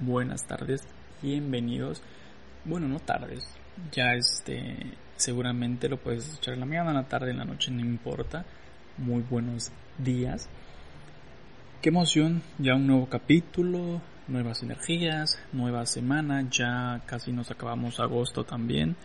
buenas 0.00 0.46
tardes, 0.46 0.86
bienvenidos. 1.22 2.02
Bueno, 2.64 2.88
no 2.88 2.98
tardes, 3.00 3.46
ya 3.92 4.14
este, 4.14 4.76
seguramente 5.16 5.88
lo 5.88 5.98
puedes 5.98 6.28
escuchar 6.28 6.54
en 6.54 6.60
la 6.60 6.66
mañana, 6.66 6.90
en 6.90 6.96
la 6.96 7.08
tarde, 7.08 7.30
en 7.30 7.38
la 7.38 7.44
noche, 7.44 7.70
no 7.70 7.80
importa. 7.80 8.44
Muy 8.96 9.22
buenos 9.22 9.70
días. 9.98 10.48
Qué 11.82 11.90
emoción, 11.90 12.42
ya 12.58 12.74
un 12.74 12.86
nuevo 12.86 13.08
capítulo, 13.08 14.00
nuevas 14.28 14.62
energías, 14.62 15.38
nueva 15.52 15.84
semana, 15.86 16.48
ya 16.50 17.02
casi 17.06 17.32
nos 17.32 17.50
acabamos 17.50 18.00
agosto 18.00 18.44
también. 18.44 18.96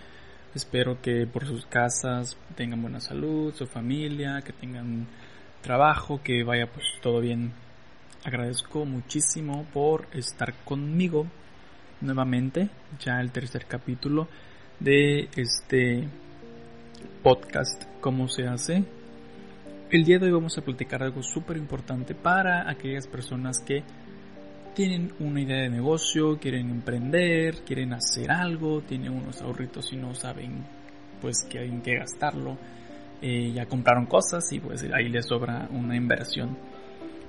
Espero 0.56 1.02
que 1.02 1.28
por 1.28 1.46
sus 1.46 1.66
casas 1.66 2.38
tengan 2.56 2.82
buena 2.82 3.00
salud, 3.00 3.54
su 3.54 3.68
familia, 3.68 4.42
que 4.42 4.54
tengan 4.54 5.08
trabajo, 5.62 6.22
que 6.24 6.44
vaya 6.44 6.68
pues 6.68 6.86
todo 7.02 7.20
bien. 7.20 7.52
Agradezco 8.24 8.84
muchísimo 8.84 9.66
por 9.74 10.08
estar 10.12 10.54
conmigo 10.66 11.26
nuevamente, 12.02 12.70
ya 13.00 13.22
el 13.22 13.32
tercer 13.32 13.66
capítulo 13.66 14.28
de 14.78 15.30
este 15.38 16.06
podcast, 17.24 17.82
cómo 18.02 18.28
se 18.28 18.46
hace. 18.46 18.84
El 19.90 20.04
día 20.04 20.20
de 20.20 20.26
hoy 20.26 20.34
vamos 20.34 20.58
a 20.58 20.62
platicar 20.62 21.02
algo 21.02 21.24
súper 21.24 21.56
importante 21.56 22.14
para 22.14 22.70
aquellas 22.70 23.08
personas 23.08 23.60
que 23.66 23.84
tienen 24.76 25.14
una 25.22 25.40
idea 25.42 25.62
de 25.62 25.70
negocio, 25.70 26.38
quieren 26.40 26.70
emprender, 26.72 27.64
quieren 27.66 27.94
hacer 27.94 28.32
algo, 28.32 28.82
tienen 28.82 29.14
unos 29.14 29.42
ahorritos 29.42 29.94
y 29.94 29.96
no 29.96 30.14
saben 30.14 30.66
pues 31.22 31.46
que 31.50 31.60
hay 31.60 31.72
que 31.80 31.96
gastarlo, 31.96 32.58
eh, 33.22 33.54
ya 33.54 33.66
compraron 33.66 34.08
cosas 34.08 34.44
y 34.52 34.60
pues 34.60 34.86
ahí 34.94 35.08
les 35.08 35.26
sobra 35.26 35.70
una 35.72 35.96
inversión. 35.96 36.58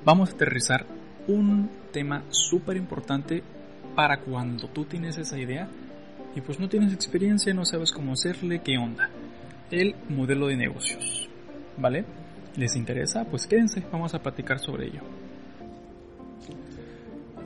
Vamos 0.05 0.31
a 0.31 0.35
aterrizar 0.35 0.87
un 1.29 1.69
tema 1.93 2.25
súper 2.31 2.77
importante 2.77 3.43
para 3.95 4.21
cuando 4.21 4.69
tú 4.69 4.85
tienes 4.85 5.19
esa 5.19 5.39
idea 5.39 5.69
y 6.35 6.41
pues 6.41 6.59
no 6.59 6.69
tienes 6.69 6.95
experiencia, 6.95 7.53
no 7.53 7.65
sabes 7.65 7.93
cómo 7.93 8.13
hacerle, 8.13 8.63
qué 8.65 8.79
onda. 8.79 9.11
El 9.71 9.95
modelo 10.09 10.47
de 10.47 10.57
negocios, 10.57 11.29
¿vale? 11.77 12.05
¿Les 12.57 12.77
interesa? 12.77 13.25
Pues 13.25 13.47
quédense, 13.47 13.85
vamos 13.93 14.15
a 14.15 14.21
platicar 14.21 14.59
sobre 14.59 14.87
ello. 14.87 15.03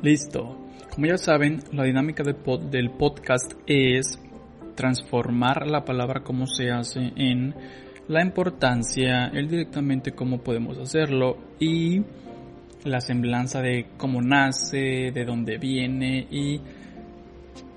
Listo. 0.02 0.58
Como 0.94 1.06
ya 1.06 1.18
saben, 1.18 1.60
la 1.72 1.82
dinámica 1.82 2.22
del, 2.22 2.90
podcast 2.90 3.54
es 3.66 4.18
transformar 4.76 5.66
la 5.66 5.84
palabra 5.84 6.22
como 6.22 6.46
se 6.46 6.70
hace 6.70 7.12
en 7.16 7.52
la 8.06 8.22
importancia, 8.22 9.26
el 9.26 9.48
directamente 9.48 10.12
cómo 10.12 10.38
podemos 10.38 10.78
hacerlo 10.78 11.36
y 11.58 12.02
la 12.84 13.00
semblanza 13.00 13.60
de 13.60 13.86
cómo 13.96 14.20
nace, 14.20 15.10
de 15.12 15.24
dónde 15.24 15.58
viene 15.58 16.26
y 16.30 16.60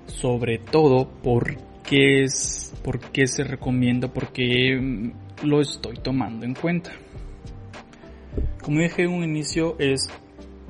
sobre 0.06 0.58
todo 0.58 1.08
por 1.22 1.56
qué 1.82 2.22
es, 2.22 2.74
por 2.84 3.00
qué 3.00 3.26
se 3.26 3.44
recomienda, 3.44 4.08
por 4.08 4.32
qué 4.32 5.12
lo 5.42 5.60
estoy 5.60 5.96
tomando 5.96 6.44
en 6.44 6.54
cuenta. 6.54 6.92
Como 8.62 8.80
dije 8.80 9.02
en 9.02 9.12
un 9.12 9.24
inicio 9.24 9.76
es 9.78 10.08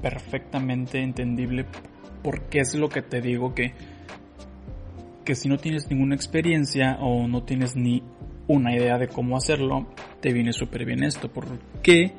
perfectamente 0.01 1.03
entendible 1.03 1.67
porque 2.23 2.61
es 2.61 2.75
lo 2.75 2.89
que 2.89 3.03
te 3.03 3.21
digo 3.21 3.55
que 3.55 3.75
que 5.29 5.35
si 5.35 5.47
no 5.47 5.59
tienes 5.59 5.91
ninguna 5.91 6.15
experiencia 6.15 6.97
o 7.03 7.29
no 7.29 7.43
tienes 7.43 7.77
ni 7.77 8.03
una 8.47 8.75
idea 8.75 8.97
de 8.97 9.09
cómo 9.09 9.37
hacerlo, 9.37 9.87
te 10.23 10.33
viene 10.33 10.55
súper 10.55 10.87
bien 10.87 11.05
esto, 11.05 11.31
porque 11.31 12.15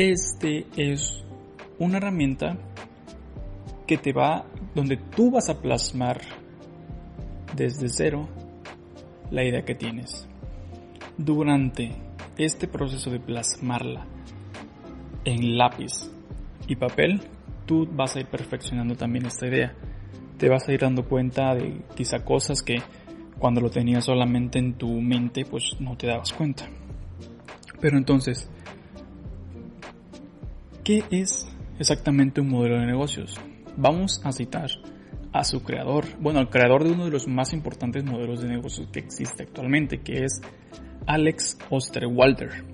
este 0.00 0.64
es 0.78 1.22
una 1.78 1.98
herramienta 1.98 2.56
que 3.86 3.98
te 3.98 4.14
va, 4.14 4.46
donde 4.74 4.96
tú 4.96 5.30
vas 5.30 5.50
a 5.50 5.60
plasmar 5.60 6.22
desde 7.54 7.90
cero 7.90 8.26
la 9.30 9.44
idea 9.44 9.62
que 9.62 9.74
tienes. 9.74 10.26
Durante 11.18 11.90
este 12.38 12.66
proceso 12.66 13.10
de 13.10 13.20
plasmarla 13.20 14.06
en 15.26 15.58
lápiz 15.58 16.10
y 16.66 16.76
papel, 16.76 17.20
tú 17.66 17.86
vas 17.92 18.16
a 18.16 18.20
ir 18.20 18.26
perfeccionando 18.26 18.94
también 18.94 19.26
esta 19.26 19.48
idea. 19.48 19.74
Te 20.38 20.48
vas 20.48 20.66
a 20.66 20.72
ir 20.72 20.80
dando 20.80 21.04
cuenta 21.04 21.54
de 21.54 21.82
quizá 21.94 22.24
cosas 22.24 22.62
que 22.62 22.78
cuando 23.38 23.60
lo 23.60 23.68
tenías 23.68 24.06
solamente 24.06 24.58
en 24.58 24.78
tu 24.78 24.88
mente, 25.02 25.44
pues 25.44 25.76
no 25.78 25.94
te 25.98 26.06
dabas 26.06 26.32
cuenta. 26.32 26.66
Pero 27.82 27.98
entonces, 27.98 28.50
¿qué 30.84 31.04
es 31.10 31.48
exactamente 31.78 32.40
un 32.40 32.48
modelo 32.48 32.78
de 32.78 32.86
negocios? 32.86 33.34
Vamos 33.76 34.20
a 34.24 34.32
citar 34.32 34.70
a 35.32 35.44
su 35.44 35.62
creador, 35.62 36.06
bueno, 36.18 36.40
al 36.40 36.50
creador 36.50 36.84
de 36.84 36.92
uno 36.92 37.04
de 37.04 37.10
los 37.10 37.28
más 37.28 37.52
importantes 37.52 38.04
modelos 38.04 38.40
de 38.40 38.48
negocios 38.48 38.88
que 38.92 39.00
existe 39.00 39.44
actualmente, 39.44 40.00
que 40.00 40.24
es 40.24 40.40
Alex 41.06 41.58
Osterwalder. 41.70 42.64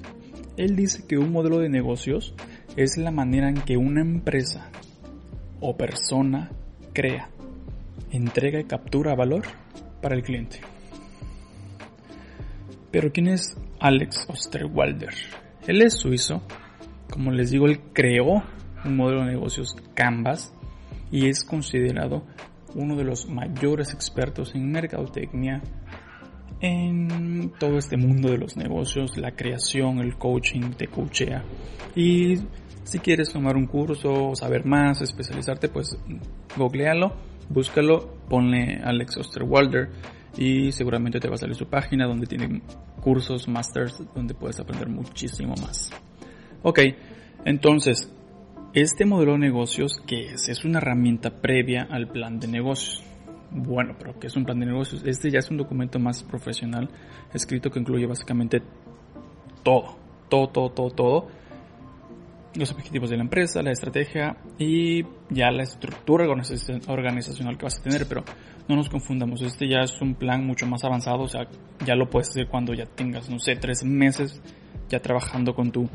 Él 0.57 0.75
dice 0.75 1.07
que 1.07 1.19
un 1.19 1.33
modelo 1.33 1.59
de 1.59 1.69
negocios 1.69 2.35
es 2.77 2.97
la 2.97 3.11
manera 3.11 3.49
en 3.49 3.61
que 3.61 3.77
una 3.77 4.01
empresa 4.01 4.71
o 5.61 5.77
persona 5.77 6.51
crea, 6.93 7.29
entrega 8.11 8.61
y 8.61 8.65
captura 8.65 9.15
valor 9.15 9.43
para 10.01 10.17
el 10.17 10.23
cliente. 10.23 10.61
Pero 12.91 13.13
¿quién 13.13 13.29
es 13.29 13.59
Alex 13.81 14.27
Osterwalder? 14.29 15.13
Él 15.67 15.83
es 15.83 15.95
suizo, 15.95 16.43
como 17.11 17.31
les 17.31 17.51
digo, 17.51 17.67
él 17.67 17.81
creó 17.93 18.43
un 18.85 18.97
modelo 18.97 19.25
de 19.25 19.33
negocios 19.33 19.77
Canvas 19.95 20.53
y 21.11 21.29
es 21.29 21.45
considerado 21.45 22.25
uno 22.75 22.97
de 22.97 23.05
los 23.05 23.29
mayores 23.29 23.95
expertos 23.95 24.55
en 24.55 24.71
mercadotecnia 24.71 25.63
en 26.61 27.53
todo 27.59 27.79
este 27.79 27.97
mundo 27.97 28.31
de 28.31 28.39
los 28.39 28.57
negocios, 28.57 29.17
la 29.19 29.33
creación, 29.33 29.99
el 29.99 30.17
coaching, 30.17 30.73
te 30.77 30.89
coachea. 30.89 31.45
Y 31.95 32.37
si 32.85 32.99
quieres 32.99 33.33
tomar 33.33 33.57
un 33.57 33.67
curso, 33.67 34.35
saber 34.35 34.65
más, 34.65 35.03
especializarte, 35.03 35.69
pues 35.69 35.99
googlealo, 36.57 37.15
búscalo, 37.49 38.17
ponle 38.29 38.81
Alex 38.83 39.19
Osterwalder 39.19 39.91
y 40.37 40.73
seguramente 40.73 41.21
te 41.21 41.29
va 41.29 41.35
a 41.35 41.39
salir 41.39 41.57
su 41.57 41.67
página 41.67 42.07
donde 42.07 42.27
tiene 42.27 42.63
cursos, 43.01 43.49
masters, 43.49 44.03
donde 44.15 44.35
puedes 44.35 44.59
aprender 44.61 44.89
muchísimo 44.89 45.55
más. 45.63 45.91
Ok, 46.69 46.81
entonces, 47.45 48.13
este 48.75 49.05
modelo 49.05 49.35
de 49.35 49.39
negocios, 49.39 50.03
¿qué 50.05 50.33
es? 50.33 50.49
Es 50.49 50.65
una 50.65 50.79
herramienta 50.79 51.31
previa 51.31 51.87
al 51.89 52.09
plan 52.09 52.41
de 52.41 52.49
negocios. 52.49 53.05
Bueno, 53.53 53.95
pero 53.97 54.19
¿qué 54.19 54.27
es 54.27 54.35
un 54.35 54.45
plan 54.45 54.59
de 54.59 54.67
negocios? 54.67 55.05
Este 55.07 55.31
ya 55.31 55.39
es 55.39 55.49
un 55.49 55.59
documento 55.59 56.01
más 56.01 56.25
profesional, 56.25 56.91
escrito 57.33 57.71
que 57.71 57.79
incluye 57.79 58.05
básicamente 58.07 58.63
todo, 59.63 59.97
todo, 60.29 60.49
todo, 60.49 60.71
todo, 60.71 60.91
todo. 60.91 61.29
Los 62.57 62.73
objetivos 62.73 63.11
de 63.11 63.17
la 63.19 63.23
empresa, 63.23 63.63
la 63.63 63.71
estrategia 63.71 64.37
y 64.59 65.05
ya 65.31 65.53
la 65.53 65.63
estructura 65.63 66.27
organizacional 66.27 67.57
que 67.57 67.65
vas 67.65 67.79
a 67.79 67.83
tener, 67.85 68.09
pero 68.09 68.25
no 68.67 68.75
nos 68.75 68.89
confundamos, 68.89 69.41
este 69.41 69.69
ya 69.69 69.83
es 69.83 70.03
un 70.03 70.17
plan 70.17 70.45
mucho 70.45 70.67
más 70.67 70.83
avanzado, 70.83 71.21
o 71.21 71.29
sea, 71.29 71.47
ya 71.87 71.95
lo 71.95 72.11
puedes 72.11 72.31
hacer 72.31 72.49
cuando 72.49 72.75
ya 72.75 72.87
tengas, 72.87 73.31
no 73.31 73.39
sé, 73.39 73.55
tres 73.55 73.85
meses 73.85 74.43
ya 74.89 75.01
trabajando 75.01 75.55
con 75.55 75.71
tu, 75.71 75.89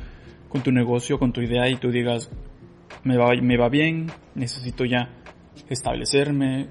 con 0.52 0.62
tu 0.62 0.72
negocio, 0.72 1.18
con 1.18 1.32
tu 1.32 1.42
idea 1.42 1.70
y 1.70 1.76
tú 1.76 1.92
digas, 1.92 2.30
me 3.04 3.18
va, 3.18 3.32
me 3.42 3.58
va 3.58 3.70
bien, 3.70 4.08
necesito 4.36 4.84
ya 4.84 5.10
establecerme, 5.70 6.68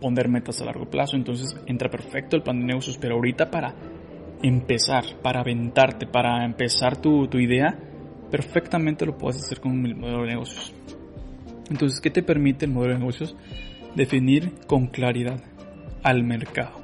poner 0.00 0.28
metas 0.28 0.60
a 0.62 0.64
largo 0.64 0.86
plazo, 0.88 1.16
entonces 1.16 1.54
entra 1.66 1.90
perfecto 1.90 2.36
el 2.36 2.42
plan 2.42 2.60
de 2.60 2.66
negocios, 2.66 2.98
pero 2.98 3.16
ahorita 3.16 3.50
para 3.50 3.74
empezar, 4.42 5.04
para 5.22 5.40
aventarte, 5.40 6.06
para 6.06 6.44
empezar 6.44 6.96
tu, 6.96 7.26
tu 7.28 7.38
idea, 7.38 7.78
perfectamente 8.30 9.04
lo 9.04 9.18
puedes 9.18 9.42
hacer 9.42 9.60
con 9.60 9.84
el 9.84 9.94
modelo 9.94 10.22
de 10.22 10.28
negocios. 10.28 10.72
Entonces, 11.70 12.00
¿qué 12.00 12.10
te 12.10 12.22
permite 12.22 12.64
el 12.64 12.72
modelo 12.72 12.94
de 12.94 13.00
negocios? 13.00 13.36
Definir 13.94 14.52
con 14.66 14.86
claridad 14.86 15.42
al 16.02 16.22
mercado. 16.22 16.80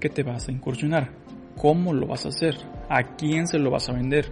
¿Qué 0.00 0.08
te 0.08 0.22
vas 0.22 0.48
a 0.48 0.52
incursionar? 0.52 1.10
¿Cómo 1.58 1.92
lo 1.92 2.06
vas 2.06 2.24
a 2.24 2.28
hacer? 2.28 2.56
¿A 2.88 3.16
quién 3.16 3.46
se 3.46 3.58
lo 3.58 3.70
vas 3.70 3.88
a 3.88 3.92
vender? 3.92 4.26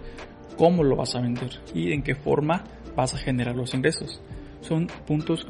¿Cómo 0.57 0.83
lo 0.83 0.95
vas 0.95 1.15
a 1.15 1.21
vender? 1.21 1.51
¿Y 1.73 1.93
en 1.93 2.03
qué 2.03 2.15
forma 2.15 2.63
vas 2.95 3.13
a 3.13 3.17
generar 3.17 3.55
los 3.55 3.73
ingresos? 3.73 4.21
Son 4.61 4.87
puntos 5.07 5.47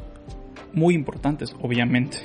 muy 0.73 0.95
importantes, 0.95 1.55
obviamente. 1.61 2.17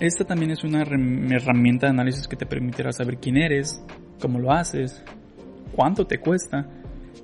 Esta 0.00 0.24
también 0.24 0.50
es 0.50 0.64
una 0.64 0.82
herramienta 0.82 1.86
de 1.86 1.90
análisis 1.90 2.26
que 2.26 2.36
te 2.36 2.46
permitirá 2.46 2.92
saber 2.92 3.18
quién 3.18 3.36
eres, 3.36 3.84
cómo 4.20 4.38
lo 4.38 4.52
haces, 4.52 5.04
cuánto 5.74 6.06
te 6.06 6.18
cuesta, 6.18 6.68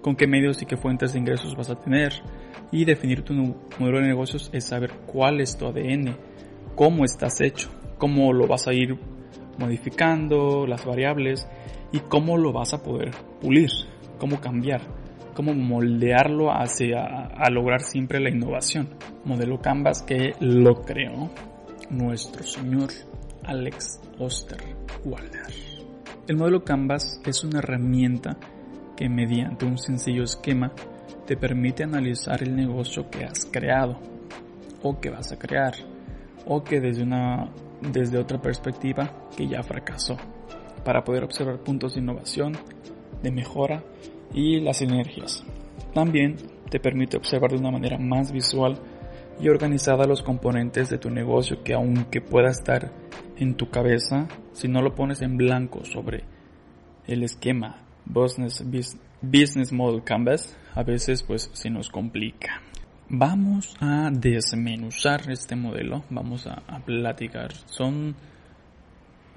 con 0.02 0.14
qué 0.14 0.26
medios 0.26 0.62
y 0.62 0.66
qué 0.66 0.76
fuentes 0.76 1.12
de 1.12 1.18
ingresos 1.18 1.56
vas 1.56 1.70
a 1.70 1.80
tener. 1.80 2.12
Y 2.70 2.84
definir 2.84 3.22
tu 3.22 3.32
modelo 3.32 4.00
de 4.00 4.08
negocios 4.08 4.50
es 4.52 4.64
saber 4.64 4.90
cuál 5.06 5.40
es 5.40 5.56
tu 5.56 5.66
ADN, 5.66 6.16
cómo 6.74 7.04
estás 7.04 7.40
hecho, 7.40 7.70
cómo 7.98 8.32
lo 8.32 8.46
vas 8.46 8.68
a 8.68 8.72
ir 8.72 8.98
modificando, 9.58 10.66
las 10.66 10.84
variables 10.84 11.48
y 11.92 12.00
cómo 12.00 12.36
lo 12.36 12.52
vas 12.52 12.74
a 12.74 12.82
poder 12.82 13.12
pulir, 13.40 13.70
cómo 14.18 14.40
cambiar, 14.40 14.80
cómo 15.34 15.54
moldearlo 15.54 16.50
hacia 16.50 17.04
a 17.04 17.50
lograr 17.50 17.80
siempre 17.80 18.20
la 18.20 18.30
innovación. 18.30 18.88
Modelo 19.24 19.60
Canvas 19.60 20.02
que 20.02 20.34
lo 20.40 20.82
creó 20.82 21.30
nuestro 21.90 22.42
señor 22.44 22.90
Alex 23.44 24.00
Osterwalder. 24.18 25.54
El 26.26 26.36
modelo 26.36 26.64
Canvas 26.64 27.20
es 27.24 27.44
una 27.44 27.60
herramienta 27.60 28.36
que 28.96 29.08
mediante 29.08 29.66
un 29.66 29.78
sencillo 29.78 30.24
esquema 30.24 30.72
te 31.26 31.36
permite 31.36 31.84
analizar 31.84 32.42
el 32.42 32.56
negocio 32.56 33.08
que 33.10 33.24
has 33.24 33.46
creado 33.46 34.00
o 34.82 34.98
que 35.00 35.10
vas 35.10 35.32
a 35.32 35.38
crear 35.38 35.74
o 36.46 36.62
que 36.62 36.80
desde 36.80 37.02
una 37.02 37.50
desde 37.80 38.18
otra 38.18 38.40
perspectiva 38.40 39.28
que 39.36 39.46
ya 39.46 39.62
fracasó 39.62 40.16
para 40.84 41.02
poder 41.04 41.24
observar 41.24 41.58
puntos 41.58 41.94
de 41.94 42.00
innovación, 42.00 42.56
de 43.22 43.30
mejora 43.30 43.84
y 44.32 44.60
las 44.60 44.78
sinergias. 44.78 45.44
También 45.94 46.36
te 46.70 46.80
permite 46.80 47.16
observar 47.16 47.50
de 47.50 47.58
una 47.58 47.70
manera 47.70 47.98
más 47.98 48.32
visual 48.32 48.78
y 49.40 49.48
organizada 49.48 50.06
los 50.06 50.22
componentes 50.22 50.88
de 50.88 50.98
tu 50.98 51.10
negocio 51.10 51.62
que 51.62 51.74
aunque 51.74 52.20
pueda 52.20 52.50
estar 52.50 52.92
en 53.36 53.54
tu 53.54 53.70
cabeza, 53.70 54.28
si 54.52 54.68
no 54.68 54.82
lo 54.82 54.94
pones 54.94 55.22
en 55.22 55.36
blanco 55.36 55.84
sobre 55.84 56.24
el 57.06 57.22
esquema 57.22 57.82
Business, 58.06 58.64
business 59.20 59.72
Model 59.72 60.02
Canvas, 60.04 60.56
a 60.74 60.82
veces 60.82 61.22
pues 61.22 61.50
se 61.52 61.70
nos 61.70 61.90
complica. 61.90 62.62
Vamos 63.08 63.76
a 63.80 64.10
desmenuzar 64.12 65.30
este 65.30 65.54
modelo, 65.54 66.04
vamos 66.10 66.46
a, 66.46 66.60
platicar. 66.84 67.52
Son 67.66 68.16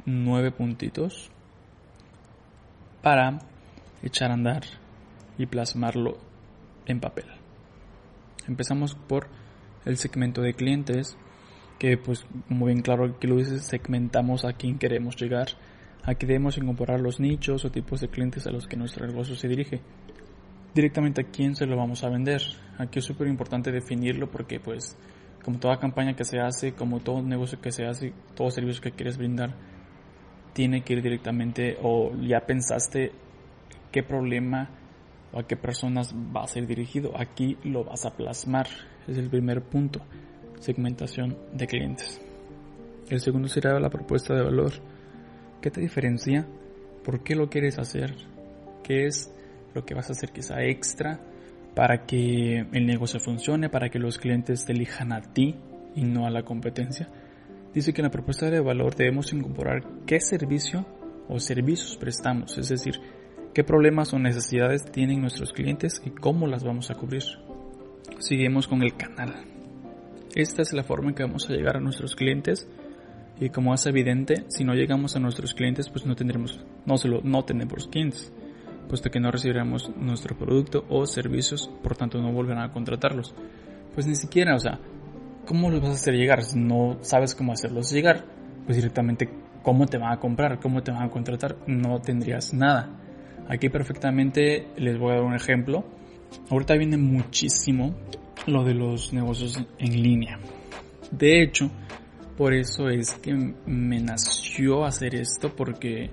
nueve 0.06 0.52
puntitos 0.52 1.30
para 3.02 3.40
echar 4.04 4.32
a 4.32 4.34
andar 4.34 4.64
y 5.38 5.46
plasmarlo 5.46 6.18
en 6.86 7.00
papel. 7.00 7.26
Empezamos 8.48 8.96
por 8.96 9.28
el 9.86 9.98
segmento 9.98 10.42
de 10.42 10.54
clientes, 10.54 11.18
que 11.78 11.98
pues 11.98 12.26
muy 12.50 12.74
bien 12.74 12.82
claro 12.82 13.20
que 13.20 13.28
lo 13.28 13.38
dice, 13.38 13.60
segmentamos 13.60 14.46
a 14.46 14.54
quién 14.54 14.78
queremos 14.78 15.16
llegar. 15.16 15.48
Aquí 16.04 16.26
debemos 16.26 16.58
incorporar 16.58 17.00
los 17.00 17.20
nichos 17.20 17.64
o 17.66 17.72
tipos 17.72 18.02
de 18.02 18.10
clientes 18.10 18.48
a 18.48 18.52
los 18.52 18.68
que 18.68 18.78
nuestro 18.78 19.06
negocio 19.06 19.36
se 19.36 19.48
dirige. 19.48 19.82
Directamente 20.74 21.22
a 21.22 21.26
quién 21.26 21.56
se 21.56 21.66
lo 21.66 21.78
vamos 21.78 22.04
a 22.04 22.10
vender. 22.10 22.42
Aquí 22.78 23.00
es 23.00 23.06
súper 23.06 23.28
importante 23.28 23.72
definirlo 23.72 24.30
porque 24.30 24.60
pues 24.60 24.98
como 25.44 25.60
toda 25.60 25.80
campaña 25.80 26.16
que 26.16 26.26
se 26.26 26.40
hace, 26.40 26.74
como 26.74 27.00
todo 27.00 27.22
negocio 27.22 27.62
que 27.62 27.72
se 27.72 27.86
hace, 27.86 28.14
todo 28.36 28.52
servicio 28.52 28.82
que 28.82 28.92
quieres 28.92 29.18
brindar, 29.18 29.56
tiene 30.54 30.84
que 30.84 30.94
ir 30.94 31.02
directamente 31.02 31.78
o 31.82 32.12
ya 32.22 32.42
pensaste 32.42 33.12
qué 33.92 34.04
problema 34.04 34.70
o 35.32 35.40
a 35.40 35.48
qué 35.48 35.56
personas 35.56 36.14
va 36.14 36.44
a 36.44 36.48
ser 36.48 36.66
dirigido. 36.68 37.14
Aquí 37.18 37.58
lo 37.64 37.84
vas 37.84 38.06
a 38.06 38.16
plasmar. 38.16 38.68
Es 39.08 39.18
el 39.18 39.30
primer 39.30 39.62
punto. 39.64 40.02
Segmentación 40.60 41.38
de 41.54 41.68
clientes. 41.68 42.22
El 43.10 43.20
segundo 43.20 43.48
será 43.48 43.80
la 43.80 43.90
propuesta 43.90 44.36
de 44.36 44.44
valor. 44.44 44.74
¿Qué 45.62 45.72
te 45.72 45.82
diferencia? 45.82 46.46
¿Por 47.04 47.24
qué 47.24 47.36
lo 47.36 47.50
quieres 47.50 47.80
hacer? 47.80 48.16
¿Qué 48.84 49.06
es 49.06 49.34
lo 49.74 49.86
que 49.86 49.94
vas 49.94 50.10
a 50.10 50.14
hacer 50.14 50.32
quizá 50.32 50.62
extra 50.64 51.20
para 51.76 52.06
que 52.06 52.66
el 52.72 52.86
negocio 52.86 53.20
funcione, 53.20 53.70
para 53.70 53.90
que 53.90 54.00
los 54.00 54.18
clientes 54.18 54.66
te 54.66 54.74
elijan 54.74 55.14
a 55.14 55.22
ti 55.22 55.56
y 55.96 56.04
no 56.04 56.28
a 56.28 56.30
la 56.30 56.44
competencia? 56.44 57.08
Dice 57.74 57.94
que 57.94 58.02
en 58.02 58.06
la 58.06 58.12
propuesta 58.12 58.50
de 58.50 58.60
valor 58.60 58.96
debemos 58.96 59.32
incorporar 59.32 59.84
qué 60.06 60.20
servicio 60.20 60.86
o 61.28 61.40
servicios 61.40 61.98
prestamos, 61.98 62.58
es 62.58 62.70
decir, 62.70 63.00
qué 63.54 63.64
problemas 63.64 64.14
o 64.14 64.20
necesidades 64.20 64.92
tienen 64.92 65.22
nuestros 65.22 65.54
clientes 65.54 66.02
y 66.06 66.12
cómo 66.12 66.48
las 66.48 66.64
vamos 66.64 66.92
a 66.92 66.96
cubrir. 66.96 67.24
Seguimos 68.20 68.68
con 68.68 68.84
el 68.84 68.96
canal. 68.96 69.34
Esta 70.36 70.62
es 70.62 70.74
la 70.74 70.84
forma 70.84 71.10
en 71.10 71.16
que 71.16 71.24
vamos 71.24 71.50
a 71.50 71.54
llegar 71.54 71.78
a 71.78 71.80
nuestros 71.80 72.16
clientes 72.16 72.68
y 73.40 73.50
como 73.50 73.74
es 73.74 73.86
evidente, 73.86 74.46
si 74.50 74.66
no 74.66 74.74
llegamos 74.74 75.16
a 75.16 75.20
nuestros 75.20 75.54
clientes, 75.54 75.90
pues 75.90 76.06
no 76.06 76.16
tendremos, 76.16 76.60
no 76.86 76.98
solo 76.98 77.22
no 77.24 77.46
tenemos 77.46 77.88
clientes, 77.88 78.34
puesto 78.90 79.10
que 79.10 79.22
no 79.22 79.32
recibiremos 79.32 79.96
nuestro 79.96 80.38
producto 80.38 80.86
o 80.90 81.06
servicios, 81.06 81.72
por 81.82 81.96
tanto 81.96 82.22
no 82.22 82.34
volverán 82.34 82.64
a 82.64 82.72
contratarlos. 82.72 83.34
Pues 83.94 84.08
ni 84.08 84.16
siquiera, 84.16 84.56
o 84.56 84.60
sea, 84.60 84.80
¿cómo 85.46 85.70
los 85.70 85.80
vas 85.80 85.92
a 85.92 85.94
hacer 85.94 86.16
llegar? 86.16 86.44
Si 86.44 86.60
no 86.60 86.98
sabes 87.02 87.34
cómo 87.34 87.54
hacerlos 87.54 87.92
llegar, 87.92 88.26
pues 88.66 88.76
directamente, 88.76 89.30
¿cómo 89.64 89.86
te 89.86 89.98
van 89.98 90.12
a 90.12 90.20
comprar? 90.20 90.60
¿Cómo 90.60 90.84
te 90.84 90.92
van 90.92 91.04
a 91.04 91.10
contratar? 91.10 91.56
No 91.66 92.02
tendrías 92.02 92.54
nada. 92.54 92.90
Aquí 93.50 93.70
perfectamente 93.70 94.68
les 94.78 94.98
voy 95.00 95.12
a 95.12 95.16
dar 95.16 95.24
un 95.24 95.36
ejemplo. 95.36 95.84
Ahorita 96.52 96.76
viene 96.76 96.98
muchísimo 96.98 97.96
lo 98.46 98.64
de 98.64 98.76
los 98.76 99.12
negocios 99.12 99.60
en 99.80 100.04
línea. 100.04 100.40
De 101.12 101.42
hecho, 101.42 101.72
por 102.38 102.54
eso 102.54 102.90
es 102.90 103.16
que 103.16 103.34
me 103.34 104.00
nació 104.00 104.86
hacer 104.86 105.16
esto 105.16 105.56
porque 105.56 106.12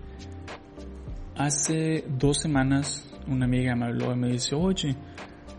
hace 1.36 2.04
dos 2.08 2.38
semanas 2.38 3.06
una 3.26 3.44
amiga 3.44 3.76
me 3.76 3.86
habló 3.86 4.12
y 4.14 4.16
me 4.16 4.28
dice, 4.28 4.54
oye, 4.54 4.96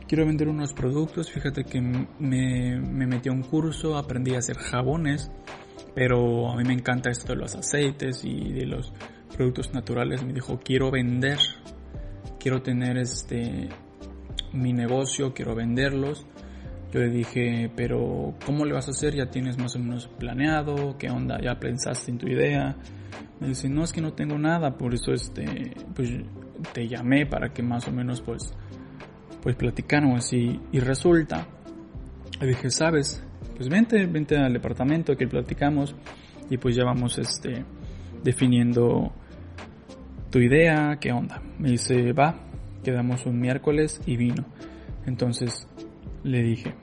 quiero 0.07 0.25
vender 0.25 0.47
unos 0.47 0.73
productos, 0.73 1.29
fíjate 1.29 1.63
que 1.63 1.79
me, 1.79 2.79
me 2.79 3.05
metí 3.05 3.29
a 3.29 3.33
un 3.33 3.43
curso, 3.43 3.97
aprendí 3.97 4.33
a 4.33 4.39
hacer 4.39 4.57
jabones, 4.57 5.29
pero 5.93 6.49
a 6.49 6.55
mí 6.55 6.63
me 6.63 6.73
encanta 6.73 7.11
esto 7.11 7.33
de 7.33 7.39
los 7.39 7.55
aceites 7.55 8.23
y 8.23 8.51
de 8.51 8.65
los 8.65 8.93
productos 9.35 9.73
naturales. 9.73 10.23
Me 10.23 10.33
dijo, 10.33 10.59
quiero 10.63 10.91
vender 10.91 11.37
quiero 12.47 12.61
tener 12.61 12.97
este 12.97 13.67
mi 14.53 14.71
negocio, 14.71 15.33
quiero 15.33 15.53
venderlos. 15.53 16.25
Yo 16.93 17.01
le 17.01 17.09
dije, 17.09 17.69
pero 17.75 18.35
¿cómo 18.45 18.63
le 18.63 18.71
vas 18.71 18.87
a 18.87 18.91
hacer? 18.91 19.13
¿Ya 19.13 19.29
tienes 19.29 19.57
más 19.57 19.75
o 19.75 19.79
menos 19.79 20.07
planeado? 20.07 20.97
¿Qué 20.97 21.09
onda? 21.09 21.41
¿Ya 21.41 21.59
pensaste 21.59 22.09
en 22.09 22.17
tu 22.17 22.29
idea? 22.29 22.77
Me 23.41 23.49
dice, 23.49 23.67
no, 23.67 23.83
es 23.83 23.91
que 23.91 23.99
no 23.99 24.13
tengo 24.13 24.37
nada, 24.37 24.77
por 24.77 24.93
eso 24.93 25.11
este, 25.11 25.73
pues 25.93 26.09
te 26.71 26.87
llamé 26.87 27.25
para 27.25 27.49
que 27.49 27.61
más 27.63 27.85
o 27.89 27.91
menos 27.91 28.21
pues, 28.21 28.53
pues 29.43 29.57
platicáramos 29.57 30.31
y, 30.31 30.57
y 30.71 30.79
resulta, 30.79 31.49
le 32.39 32.47
dije, 32.47 32.69
sabes, 32.71 33.21
pues 33.57 33.67
vente, 33.67 34.05
vente 34.05 34.37
al 34.37 34.53
departamento 34.53 35.17
que 35.17 35.27
platicamos 35.27 35.93
y 36.49 36.55
pues 36.55 36.77
ya 36.77 36.85
vamos 36.85 37.17
este, 37.17 37.65
definiendo 38.23 39.11
tu 40.29 40.39
idea, 40.39 40.97
¿qué 40.99 41.11
onda? 41.11 41.41
Me 41.59 41.71
dice, 41.71 42.13
va, 42.13 42.35
quedamos 42.83 43.25
un 43.25 43.39
miércoles 43.39 44.01
y 44.05 44.17
vino. 44.17 44.45
Entonces 45.05 45.67
le 46.23 46.41
dije, 46.43 46.73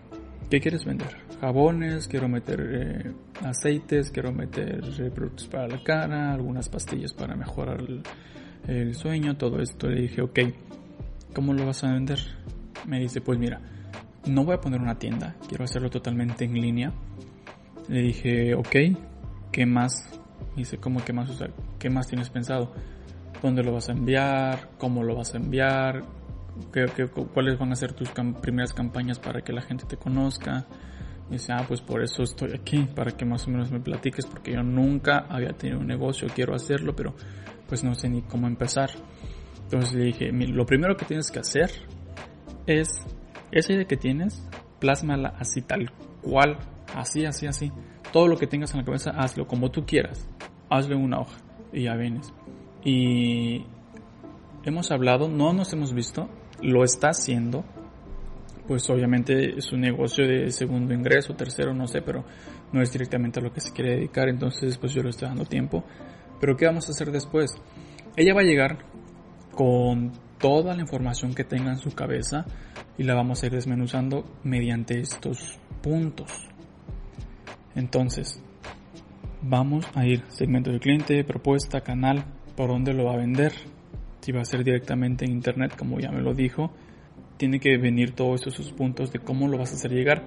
¿qué 0.51 0.61
quieres 0.61 0.85
vender? 0.85 1.09
Jabones, 1.41 2.09
quiero 2.09 2.29
meter 2.29 2.71
eh, 2.73 3.13
aceites, 3.43 4.11
quiero 4.11 4.33
meter 4.33 4.83
eh, 4.99 5.11
productos 5.11 5.47
para 5.49 5.69
la 5.69 5.83
cara, 5.83 6.33
algunas 6.33 6.69
pastillas 6.69 7.13
para 7.13 7.37
mejorar 7.37 7.83
el, 8.67 8.95
sueño, 8.95 9.37
todo 9.37 9.61
esto. 9.61 9.89
Le 9.89 10.03
dije, 10.03 10.23
ok, 10.23 10.41
¿cómo 11.35 11.53
lo 11.53 11.67
vas 11.67 11.85
a 11.85 11.93
vender? 11.93 12.19
Me 12.87 12.99
dice, 12.99 13.21
pues 13.21 13.39
mira, 13.39 13.61
no 14.27 14.45
voy 14.45 14.55
a 14.55 14.61
poner 14.61 14.81
una 14.81 14.99
tienda, 14.99 15.37
quiero 15.49 15.65
hacerlo 15.65 15.91
totalmente 15.91 16.45
en 16.45 16.55
línea. 16.55 16.93
Le 17.89 18.01
dije, 18.01 18.55
ok, 18.55 18.77
¿qué 19.53 19.67
más? 19.67 20.09
dice, 20.57 20.79
¿cómo 20.79 21.05
qué 21.05 21.13
más? 21.13 21.31
O 21.31 21.47
¿qué 21.79 21.91
más 21.91 22.07
tienes 22.07 22.31
pensado? 22.31 22.73
Dónde 23.49 23.63
lo 23.63 23.73
vas 23.73 23.89
a 23.89 23.93
enviar, 23.93 24.71
cómo 24.79 25.03
lo 25.03 25.15
vas 25.15 25.35
a 25.35 25.37
enviar, 25.37 26.03
qué, 26.73 26.87
cuáles 27.33 27.59
van 27.59 27.73
a 27.73 27.77
ser 27.77 27.93
tus 27.93 28.11
primeras 28.41 28.73
campañas 28.73 29.19
para 29.19 29.43
que 29.43 29.53
la 29.53 29.63
gente 29.63 29.85
te 29.87 29.97
conozca. 29.97 30.67
Y 31.29 31.35
dice, 31.35 31.53
ah, 31.53 31.65
pues 31.67 31.81
por 31.81 32.03
eso 32.03 32.23
estoy 32.23 32.53
aquí, 32.55 32.87
para 32.95 33.13
que 33.13 33.25
más 33.25 33.47
o 33.47 33.51
menos 33.51 33.71
me 33.71 33.81
platiques, 33.81 34.27
porque 34.27 34.53
yo 34.53 34.63
nunca 34.63 35.27
había 35.29 35.51
tenido 35.51 35.81
un 35.81 35.87
negocio, 35.87 36.29
quiero 36.35 36.55
hacerlo, 36.55 36.95
pero 36.95 37.15
pues 37.69 37.83
no 37.83 37.95
sé 37.95 38.09
ni 38.09 38.23
cómo 38.23 38.47
empezar. 38.47 38.91
Entonces 39.63 39.95
le 39.95 40.05
dije, 40.05 40.31
lo 40.33 40.67
primero 40.67 40.97
que 40.97 41.07
tienes 41.07 41.31
que 41.31 41.39
hacer 41.39 41.71
es, 42.67 42.89
esa 43.51 43.73
idea 43.73 43.85
que 43.87 43.97
tienes, 43.97 44.47
plásmala 44.81 45.35
así 45.39 45.63
tal 45.63 45.91
cual, 46.23 46.59
así, 46.95 47.25
así, 47.25 47.47
así. 47.47 47.73
Todo 48.13 48.29
lo 48.29 48.37
que 48.37 48.47
tengas 48.47 48.73
en 48.73 48.81
la 48.81 48.85
cabeza, 48.85 49.11
hazlo 49.11 49.47
como 49.47 49.71
tú 49.71 49.85
quieras. 49.87 50.29
Hazlo 50.71 50.95
en 50.97 51.03
una 51.03 51.21
hoja 51.21 51.39
y 51.73 51.85
ya 51.85 51.97
vienes. 51.97 52.33
Y 52.85 53.65
hemos 54.65 54.91
hablado, 54.91 55.29
no 55.29 55.53
nos 55.53 55.73
hemos 55.73 55.95
visto, 55.95 56.29
lo 56.63 56.85
está 56.85 57.09
haciendo, 57.09 57.65
pues 58.67 58.89
obviamente 58.91 59.59
es 59.59 59.73
un 59.73 59.81
negocio 59.81 60.27
de 60.27 60.51
segundo 60.51 60.95
ingreso, 60.95 61.35
tercero, 61.35 61.75
no 61.75 61.87
sé, 61.87 62.03
pero 62.03 62.25
no 62.73 62.83
es 62.83 62.93
directamente 62.93 63.41
a 63.41 63.43
lo 63.43 63.53
que 63.53 63.61
se 63.61 63.73
quiere 63.73 63.97
dedicar, 63.97 64.29
entonces 64.29 64.79
pues 64.79 64.93
yo 64.93 65.03
le 65.03 65.11
estoy 65.11 65.29
dando 65.29 65.45
tiempo. 65.45 65.85
Pero 66.41 66.57
¿qué 66.57 66.67
vamos 66.67 66.89
a 66.89 66.93
hacer 66.93 67.11
después? 67.11 67.55
Ella 68.17 68.35
va 68.35 68.41
a 68.41 68.45
llegar 68.45 68.79
con 69.53 70.13
toda 70.39 70.75
la 70.75 70.83
información 70.83 71.35
que 71.35 71.45
tenga 71.45 71.71
en 71.71 71.79
su 71.79 71.95
cabeza 71.95 72.45
y 72.99 73.05
la 73.05 73.15
vamos 73.15 73.43
a 73.43 73.47
ir 73.47 73.53
desmenuzando 73.53 74.25
mediante 74.43 75.01
estos 75.01 75.59
puntos. 75.83 76.31
Entonces, 77.75 78.43
vamos 79.43 79.87
a 79.95 80.07
ir 80.07 80.23
segmento 80.29 80.71
de 80.71 80.81
cliente, 80.81 81.25
propuesta, 81.25 81.81
canal, 81.81 82.25
por 82.57 82.69
dónde 82.69 82.93
lo 82.93 83.05
va 83.05 83.15
a 83.15 83.17
vender. 83.17 83.53
Si 84.21 84.33
va 84.33 84.41
a 84.41 84.45
ser 84.45 84.65
directamente 84.65 85.25
en 85.25 85.33
internet, 85.33 85.77
como 85.77 86.01
ya 86.01 86.11
me 86.11 86.23
lo 86.23 86.35
dijo, 86.35 86.71
tiene 87.37 87.61
que 87.61 87.77
venir 87.77 88.13
todos 88.13 88.47
esos 88.47 88.73
puntos 88.73 89.13
de 89.13 89.19
cómo 89.19 89.49
lo 89.49 89.59
vas 89.59 89.73
a 89.73 89.75
hacer 89.75 89.93
llegar. 89.93 90.23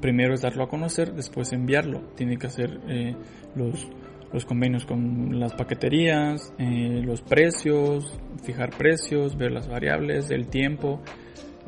Primero 0.00 0.34
es 0.34 0.42
darlo 0.42 0.64
a 0.64 0.68
conocer, 0.68 1.12
después 1.14 1.52
enviarlo. 1.52 2.00
Tiene 2.16 2.36
que 2.36 2.48
hacer 2.48 2.80
eh, 2.88 3.14
los, 3.54 3.88
los 4.32 4.44
convenios 4.44 4.84
con 4.84 5.38
las 5.38 5.54
paqueterías, 5.54 6.52
eh, 6.58 7.02
los 7.04 7.22
precios, 7.22 8.18
fijar 8.42 8.70
precios, 8.70 9.36
ver 9.36 9.52
las 9.52 9.68
variables, 9.68 10.30
el 10.30 10.48
tiempo, 10.48 11.00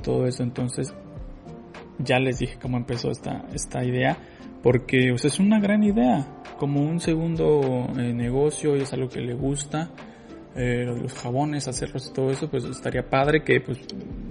todo 0.03 0.27
eso. 0.27 0.43
Entonces, 0.43 0.93
ya 1.99 2.19
les 2.19 2.39
dije 2.39 2.59
cómo 2.61 2.77
empezó 2.77 3.11
esta, 3.11 3.45
esta 3.53 3.85
idea, 3.85 4.19
porque 4.63 5.11
es 5.11 5.39
una 5.39 5.61
gran 5.61 5.83
idea. 5.83 6.27
Como 6.59 6.81
un 6.81 7.01
segundo 7.01 7.87
eh, 7.99 8.13
negocio 8.15 8.77
y 8.77 8.81
es 8.81 8.93
algo 8.93 9.09
que 9.09 9.21
le 9.21 9.35
gusta 9.35 9.91
eh, 10.55 10.85
los 10.87 11.13
jabones, 11.13 11.69
hacerlos 11.69 12.09
y 12.09 12.15
todo 12.15 12.31
eso, 12.31 12.49
pues 12.49 12.65
estaría 12.65 13.09
padre 13.09 13.45
que 13.45 13.61
pues 13.61 13.79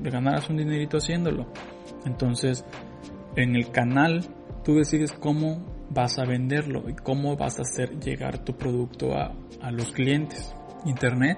ganaras 0.02 0.50
un 0.50 0.58
dinerito 0.58 0.98
haciéndolo. 0.98 1.46
Entonces, 2.06 2.66
en 3.36 3.56
el 3.56 3.70
canal 3.70 4.26
tú 4.64 4.76
decides 4.76 5.12
cómo 5.14 5.86
vas 5.92 6.18
a 6.18 6.26
venderlo 6.26 6.90
y 6.90 6.96
cómo 6.96 7.38
vas 7.38 7.60
a 7.60 7.62
hacer 7.62 8.00
llegar 8.00 8.44
tu 8.44 8.58
producto 8.58 9.14
a, 9.14 9.36
a 9.62 9.72
los 9.72 9.92
clientes. 9.92 10.56
Internet, 10.86 11.38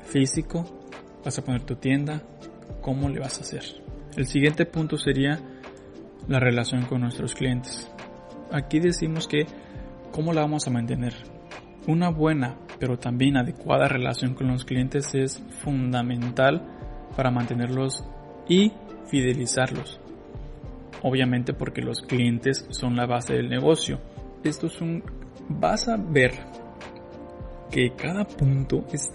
físico, 0.00 0.64
vas 1.24 1.38
a 1.38 1.44
poner 1.44 1.62
tu 1.62 1.76
tienda, 1.76 2.22
cómo 2.80 3.08
le 3.08 3.20
vas 3.20 3.38
a 3.38 3.42
hacer. 3.42 3.85
El 4.16 4.26
siguiente 4.26 4.64
punto 4.64 4.96
sería 4.96 5.38
la 6.26 6.40
relación 6.40 6.86
con 6.86 7.02
nuestros 7.02 7.34
clientes. 7.34 7.90
Aquí 8.50 8.80
decimos 8.80 9.28
que 9.28 9.46
cómo 10.10 10.32
la 10.32 10.40
vamos 10.40 10.66
a 10.66 10.70
mantener. 10.70 11.14
Una 11.86 12.10
buena 12.10 12.56
pero 12.78 12.98
también 12.98 13.36
adecuada 13.36 13.88
relación 13.88 14.34
con 14.34 14.48
los 14.48 14.64
clientes 14.64 15.14
es 15.14 15.42
fundamental 15.62 16.62
para 17.16 17.30
mantenerlos 17.30 18.04
y 18.48 18.72
fidelizarlos. 19.08 20.00
Obviamente 21.02 21.52
porque 21.52 21.82
los 21.82 22.00
clientes 22.00 22.66
son 22.70 22.96
la 22.96 23.06
base 23.06 23.34
del 23.34 23.48
negocio. 23.48 24.00
Esto 24.44 24.66
es 24.66 24.80
un... 24.80 25.02
Vas 25.48 25.88
a 25.88 25.96
ver 25.96 26.32
que 27.70 27.92
cada 27.96 28.24
punto 28.24 28.84
es 28.92 29.12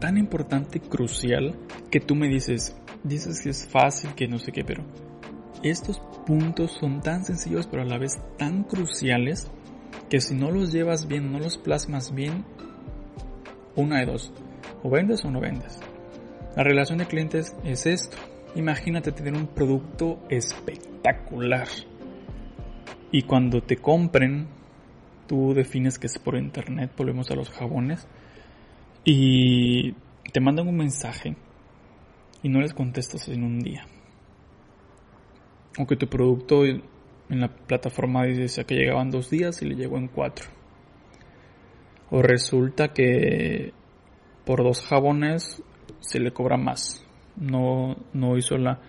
tan 0.00 0.18
importante 0.18 0.80
crucial 0.80 1.54
que 1.90 2.00
tú 2.00 2.14
me 2.14 2.28
dices, 2.28 2.76
dices 3.04 3.40
que 3.42 3.50
es 3.50 3.66
fácil, 3.66 4.14
que 4.14 4.26
no 4.26 4.38
sé 4.38 4.50
qué, 4.50 4.64
pero 4.64 4.82
estos 5.62 6.00
puntos 6.26 6.72
son 6.72 7.00
tan 7.00 7.24
sencillos 7.24 7.66
pero 7.66 7.82
a 7.82 7.86
la 7.86 7.98
vez 7.98 8.18
tan 8.38 8.64
cruciales 8.64 9.50
que 10.10 10.20
si 10.20 10.34
no 10.34 10.50
los 10.50 10.72
llevas 10.72 11.06
bien, 11.06 11.30
no 11.30 11.38
los 11.38 11.58
plasmas 11.58 12.14
bien, 12.14 12.44
una 13.76 14.00
de 14.00 14.06
dos, 14.06 14.32
o 14.82 14.90
vendes 14.90 15.24
o 15.24 15.30
no 15.30 15.40
vendes. 15.40 15.80
La 16.56 16.62
relación 16.62 16.98
de 16.98 17.06
clientes 17.06 17.56
es 17.64 17.86
esto. 17.86 18.16
Imagínate 18.54 19.12
tener 19.12 19.34
un 19.34 19.48
producto 19.48 20.20
espectacular 20.28 21.68
y 23.10 23.22
cuando 23.22 23.62
te 23.62 23.76
compren, 23.76 24.48
tú 25.28 25.54
defines 25.54 25.98
que 25.98 26.08
es 26.08 26.18
por 26.18 26.36
internet, 26.36 26.90
volvemos 26.96 27.30
a 27.30 27.36
los 27.36 27.48
jabones, 27.48 28.08
y 29.04 29.92
te 30.32 30.40
mandan 30.40 30.66
un 30.66 30.76
mensaje 30.76 31.36
y 32.44 32.48
no 32.48 32.60
les 32.60 32.74
contestas 32.74 33.26
en 33.26 33.42
un 33.42 33.58
día. 33.58 33.86
O 35.76 35.86
que 35.88 35.96
tu 35.96 36.06
producto 36.06 36.64
en 36.64 36.84
la 37.28 37.48
plataforma 37.48 38.22
dice 38.24 38.64
que 38.64 38.76
llegaban 38.76 39.10
dos 39.10 39.30
días 39.30 39.60
y 39.62 39.66
le 39.66 39.74
llegó 39.74 39.98
en 39.98 40.06
cuatro 40.06 40.54
o 42.14 42.22
resulta 42.22 42.92
que 42.92 43.72
por 44.44 44.62
dos 44.62 44.86
jabones 44.86 45.62
se 45.98 46.20
le 46.20 46.32
cobra 46.32 46.56
más. 46.56 47.04
No, 47.36 47.96
no 48.12 48.36
hizo 48.36 48.56
la, 48.56 48.80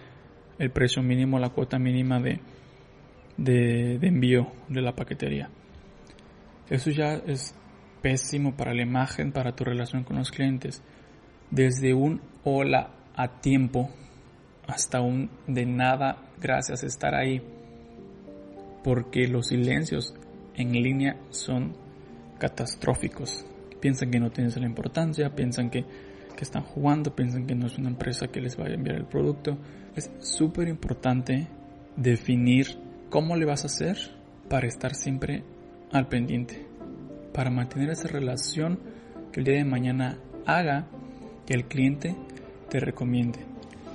el 0.59 0.69
precio 0.69 1.01
mínimo, 1.01 1.39
la 1.39 1.49
cuota 1.49 1.79
mínima 1.79 2.19
de, 2.19 2.39
de, 3.37 3.97
de 3.97 4.07
envío 4.07 4.51
de 4.69 4.81
la 4.81 4.93
paquetería. 4.93 5.49
Eso 6.69 6.91
ya 6.91 7.15
es 7.25 7.55
pésimo 8.03 8.55
para 8.55 8.75
la 8.75 8.83
imagen, 8.83 9.31
para 9.31 9.55
tu 9.55 9.63
relación 9.63 10.03
con 10.03 10.17
los 10.17 10.29
clientes. 10.29 10.83
Desde 11.49 11.95
un 11.95 12.21
hola 12.43 12.91
a 13.15 13.39
tiempo 13.39 13.89
hasta 14.67 15.01
un 15.01 15.29
de 15.47 15.65
nada 15.65 16.17
gracias 16.41 16.83
estar 16.83 17.15
ahí. 17.15 17.41
Porque 18.83 19.27
los 19.27 19.47
silencios 19.47 20.13
en 20.55 20.71
línea 20.71 21.17
son 21.29 21.73
catastróficos. 22.37 23.45
Piensan 23.79 24.11
que 24.11 24.19
no 24.19 24.31
tienen 24.31 24.53
la 24.55 24.67
importancia, 24.67 25.35
piensan 25.35 25.69
que, 25.69 25.83
que 26.35 26.43
están 26.43 26.63
jugando, 26.63 27.15
piensan 27.15 27.45
que 27.45 27.55
no 27.55 27.67
es 27.67 27.77
una 27.77 27.89
empresa 27.89 28.27
que 28.27 28.41
les 28.41 28.55
vaya 28.57 28.71
a 28.71 28.75
enviar 28.75 28.97
el 28.97 29.05
producto. 29.05 29.57
Es 29.95 30.11
súper 30.19 30.67
importante 30.67 31.47
definir 31.95 32.77
cómo 33.09 33.35
le 33.35 33.45
vas 33.45 33.63
a 33.63 33.67
hacer 33.67 33.97
para 34.49 34.67
estar 34.67 34.93
siempre 34.93 35.43
al 35.91 36.07
pendiente, 36.07 36.65
para 37.33 37.49
mantener 37.49 37.89
esa 37.89 38.07
relación 38.07 38.79
que 39.31 39.39
el 39.39 39.45
día 39.45 39.55
de 39.55 39.65
mañana 39.65 40.17
haga 40.45 40.87
que 41.45 41.53
el 41.53 41.65
cliente 41.65 42.15
te 42.75 42.81
recomiende, 42.81 43.39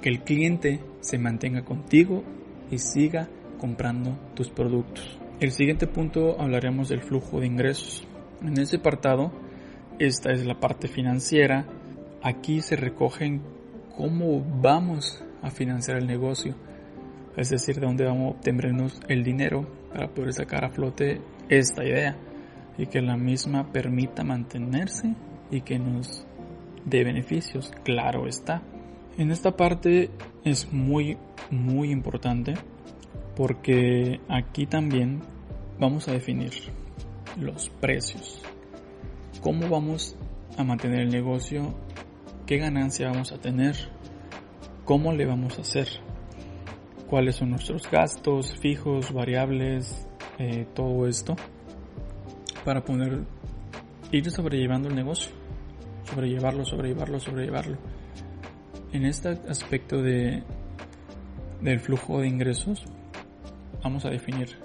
que 0.00 0.08
el 0.08 0.20
cliente 0.20 0.80
se 1.00 1.18
mantenga 1.18 1.66
contigo 1.66 2.24
y 2.70 2.78
siga 2.78 3.28
comprando 3.58 4.18
tus 4.34 4.48
productos. 4.48 5.18
El 5.38 5.50
siguiente 5.52 5.86
punto 5.86 6.40
hablaremos 6.40 6.88
del 6.88 7.02
flujo 7.02 7.40
de 7.40 7.46
ingresos. 7.46 8.06
En 8.40 8.58
ese 8.58 8.76
apartado, 8.76 9.32
esta 9.98 10.32
es 10.32 10.46
la 10.46 10.58
parte 10.58 10.88
financiera. 10.88 11.66
Aquí 12.22 12.62
se 12.62 12.74
recogen 12.76 13.42
cómo 13.94 14.42
vamos 14.62 15.22
a 15.42 15.50
financiar 15.50 15.98
el 15.98 16.06
negocio, 16.06 16.54
es 17.36 17.50
decir, 17.50 17.80
de 17.80 17.86
dónde 17.86 18.06
vamos 18.06 18.28
a 18.28 18.36
obtenernos 18.38 18.98
el 19.08 19.22
dinero 19.22 19.66
para 19.92 20.08
poder 20.08 20.32
sacar 20.32 20.64
a 20.64 20.70
flote 20.70 21.20
esta 21.50 21.84
idea 21.84 22.16
y 22.78 22.86
que 22.86 23.02
la 23.02 23.18
misma 23.18 23.70
permita 23.72 24.24
mantenerse 24.24 25.14
y 25.50 25.60
que 25.60 25.78
nos 25.78 26.26
dé 26.86 27.04
beneficios, 27.04 27.70
claro 27.84 28.26
está. 28.26 28.62
En 29.18 29.30
esta 29.30 29.56
parte 29.56 30.10
es 30.44 30.72
muy, 30.72 31.18
muy 31.50 31.90
importante 31.90 32.54
porque 33.36 34.20
aquí 34.28 34.66
también 34.66 35.20
vamos 35.78 36.08
a 36.08 36.12
definir 36.12 36.52
los 37.38 37.68
precios. 37.80 38.42
¿Cómo 39.40 39.68
vamos 39.68 40.16
a 40.56 40.64
mantener 40.64 41.00
el 41.00 41.10
negocio? 41.10 41.74
¿Qué 42.46 42.58
ganancia 42.58 43.10
vamos 43.10 43.32
a 43.32 43.38
tener? 43.38 43.76
¿Cómo 44.84 45.12
le 45.12 45.26
vamos 45.26 45.58
a 45.58 45.62
hacer? 45.62 45.88
¿Cuáles 47.08 47.36
son 47.36 47.50
nuestros 47.50 47.90
gastos 47.90 48.56
fijos, 48.58 49.12
variables, 49.12 50.06
eh, 50.38 50.66
todo 50.74 51.06
esto? 51.06 51.36
Para 52.64 52.84
poder 52.84 53.24
ir 54.12 54.30
sobrellevando 54.30 54.88
el 54.88 54.94
negocio. 54.94 55.32
Sobrellevarlo, 56.04 56.64
sobrellevarlo, 56.64 57.20
sobrellevarlo. 57.20 57.78
En 58.92 59.04
este 59.04 59.28
aspecto 59.48 60.02
de, 60.02 60.42
del 61.60 61.80
flujo 61.80 62.20
de 62.20 62.28
ingresos, 62.28 62.84
vamos 63.82 64.04
a 64.04 64.10
definir 64.10 64.56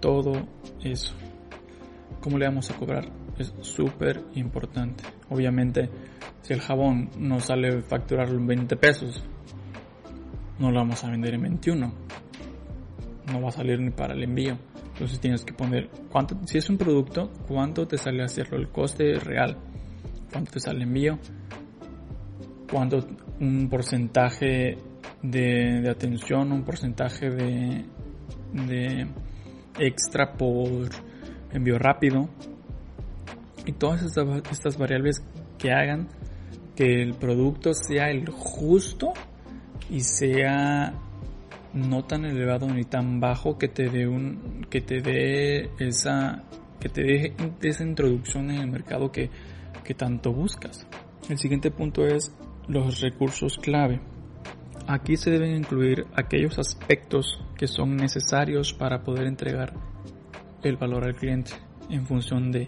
todo 0.00 0.46
eso 0.82 1.14
cómo 2.24 2.38
le 2.38 2.46
vamos 2.46 2.70
a 2.70 2.74
cobrar 2.74 3.04
es 3.38 3.52
súper 3.60 4.22
importante. 4.34 5.04
Obviamente, 5.28 5.90
si 6.40 6.54
el 6.54 6.60
jabón 6.60 7.10
no 7.18 7.38
sale 7.38 7.82
facturarlo 7.82 8.38
en 8.38 8.46
20 8.46 8.76
pesos, 8.76 9.22
no 10.58 10.70
lo 10.70 10.78
vamos 10.78 11.04
a 11.04 11.10
vender 11.10 11.34
en 11.34 11.42
21. 11.42 11.92
No 13.30 13.42
va 13.42 13.48
a 13.48 13.52
salir 13.52 13.78
ni 13.78 13.90
para 13.90 14.14
el 14.14 14.22
envío. 14.22 14.56
Entonces 14.94 15.20
tienes 15.20 15.44
que 15.44 15.52
poner 15.52 15.90
cuánto, 16.10 16.38
si 16.46 16.56
es 16.56 16.70
un 16.70 16.78
producto, 16.78 17.30
cuánto 17.46 17.86
te 17.86 17.98
sale 17.98 18.22
hacerlo, 18.22 18.56
el 18.56 18.68
coste 18.68 19.18
real, 19.18 19.58
cuánto 20.32 20.52
te 20.52 20.60
sale 20.60 20.78
el 20.78 20.82
envío, 20.84 21.18
cuánto 22.70 23.04
un 23.40 23.68
porcentaje 23.68 24.78
de, 25.22 25.88
atención, 25.88 26.52
un 26.52 26.64
porcentaje 26.64 27.30
de, 27.30 27.84
de 28.52 29.06
extra 29.78 30.32
por 30.32 30.88
envío 31.52 31.78
rápido 31.78 32.28
y 33.66 33.72
todas 33.72 34.02
estas, 34.02 34.76
variables 34.76 35.24
que 35.58 35.72
hagan 35.72 36.08
que 36.76 37.02
el 37.02 37.14
producto 37.14 37.72
sea 37.72 38.10
el 38.10 38.28
justo 38.28 39.12
y 39.88 40.00
sea 40.00 40.92
no 41.72 42.04
tan 42.04 42.24
elevado 42.24 42.68
ni 42.68 42.84
tan 42.84 43.20
bajo 43.20 43.58
que 43.58 43.68
te 43.68 43.88
dé 43.88 44.06
un 44.06 44.66
que 44.70 44.80
te 44.80 45.00
dé 45.00 45.70
esa 45.78 46.44
que 46.80 46.88
te 46.88 47.02
deje 47.02 47.34
esa 47.62 47.84
introducción 47.84 48.50
en 48.50 48.60
el 48.60 48.70
mercado 48.70 49.10
que, 49.10 49.30
que 49.82 49.94
tanto 49.94 50.32
buscas. 50.32 50.86
El 51.30 51.38
siguiente 51.38 51.70
punto 51.70 52.06
es 52.06 52.34
los 52.68 53.00
recursos 53.00 53.58
clave. 53.58 54.00
Aquí 54.86 55.16
se 55.16 55.30
deben 55.30 55.56
incluir 55.56 56.06
aquellos 56.14 56.58
aspectos 56.58 57.40
que 57.56 57.66
son 57.66 57.96
necesarios 57.96 58.74
para 58.74 59.02
poder 59.02 59.26
entregar 59.26 59.72
el 60.62 60.76
valor 60.76 61.04
al 61.04 61.14
cliente 61.14 61.52
en 61.88 62.06
función 62.06 62.50
de 62.50 62.66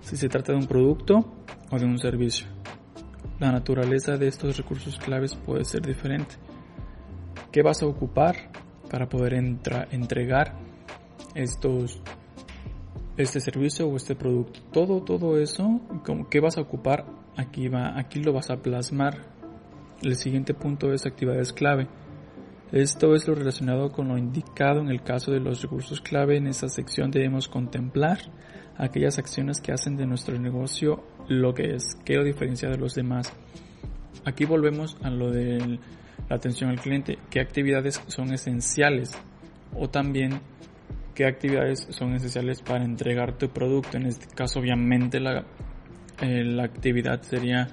si 0.00 0.16
se 0.16 0.28
trata 0.28 0.52
de 0.52 0.58
un 0.58 0.66
producto 0.66 1.44
o 1.70 1.78
de 1.78 1.84
un 1.84 1.98
servicio. 1.98 2.46
La 3.38 3.52
naturaleza 3.52 4.16
de 4.16 4.28
estos 4.28 4.56
recursos 4.56 4.98
claves 4.98 5.34
puede 5.34 5.64
ser 5.64 5.82
diferente. 5.82 6.34
¿Qué 7.52 7.62
vas 7.62 7.82
a 7.82 7.86
ocupar 7.86 8.50
para 8.90 9.08
poder 9.08 9.34
entregar 9.34 10.54
estos 11.34 12.00
este 13.18 13.40
servicio 13.40 13.86
o 13.88 13.96
este 13.96 14.14
producto? 14.14 14.60
Todo 14.72 15.02
todo 15.02 15.38
eso, 15.38 15.80
¿qué 16.30 16.40
vas 16.40 16.56
a 16.56 16.62
ocupar? 16.62 17.04
Aquí 17.36 17.68
va, 17.68 17.98
aquí 17.98 18.22
lo 18.22 18.32
vas 18.32 18.50
a 18.50 18.56
plasmar. 18.56 19.26
El 20.02 20.14
siguiente 20.14 20.54
punto 20.54 20.92
es 20.92 21.04
actividades 21.04 21.52
clave. 21.52 21.88
Esto 22.72 23.14
es 23.14 23.26
lo 23.26 23.34
relacionado 23.34 23.90
con 23.90 24.08
lo 24.08 24.18
indicado 24.18 24.80
en 24.80 24.88
el 24.88 25.02
caso 25.02 25.32
de 25.32 25.40
los 25.40 25.62
recursos 25.62 26.00
clave. 26.00 26.36
En 26.36 26.46
esta 26.46 26.68
sección 26.68 27.10
debemos 27.10 27.48
contemplar 27.48 28.18
aquellas 28.76 29.18
acciones 29.18 29.60
que 29.60 29.72
hacen 29.72 29.96
de 29.96 30.06
nuestro 30.06 30.38
negocio 30.38 31.02
lo 31.28 31.52
que 31.54 31.74
es, 31.74 31.96
que 32.04 32.14
lo 32.14 32.24
diferencia 32.24 32.68
de 32.68 32.78
los 32.78 32.94
demás. 32.94 33.32
Aquí 34.24 34.44
volvemos 34.44 34.96
a 35.02 35.10
lo 35.10 35.30
de 35.30 35.78
la 36.28 36.36
atención 36.36 36.70
al 36.70 36.80
cliente, 36.80 37.18
qué 37.30 37.40
actividades 37.40 38.02
son 38.06 38.32
esenciales 38.32 39.18
o 39.74 39.88
también 39.88 40.40
qué 41.18 41.26
actividades 41.26 41.84
son 41.90 42.14
esenciales 42.14 42.62
para 42.62 42.84
entregar 42.84 43.36
tu 43.36 43.48
producto. 43.48 43.96
En 43.96 44.06
este 44.06 44.32
caso 44.32 44.60
obviamente 44.60 45.18
la, 45.18 45.44
eh, 46.22 46.44
la 46.44 46.62
actividad 46.62 47.22
sería, 47.22 47.66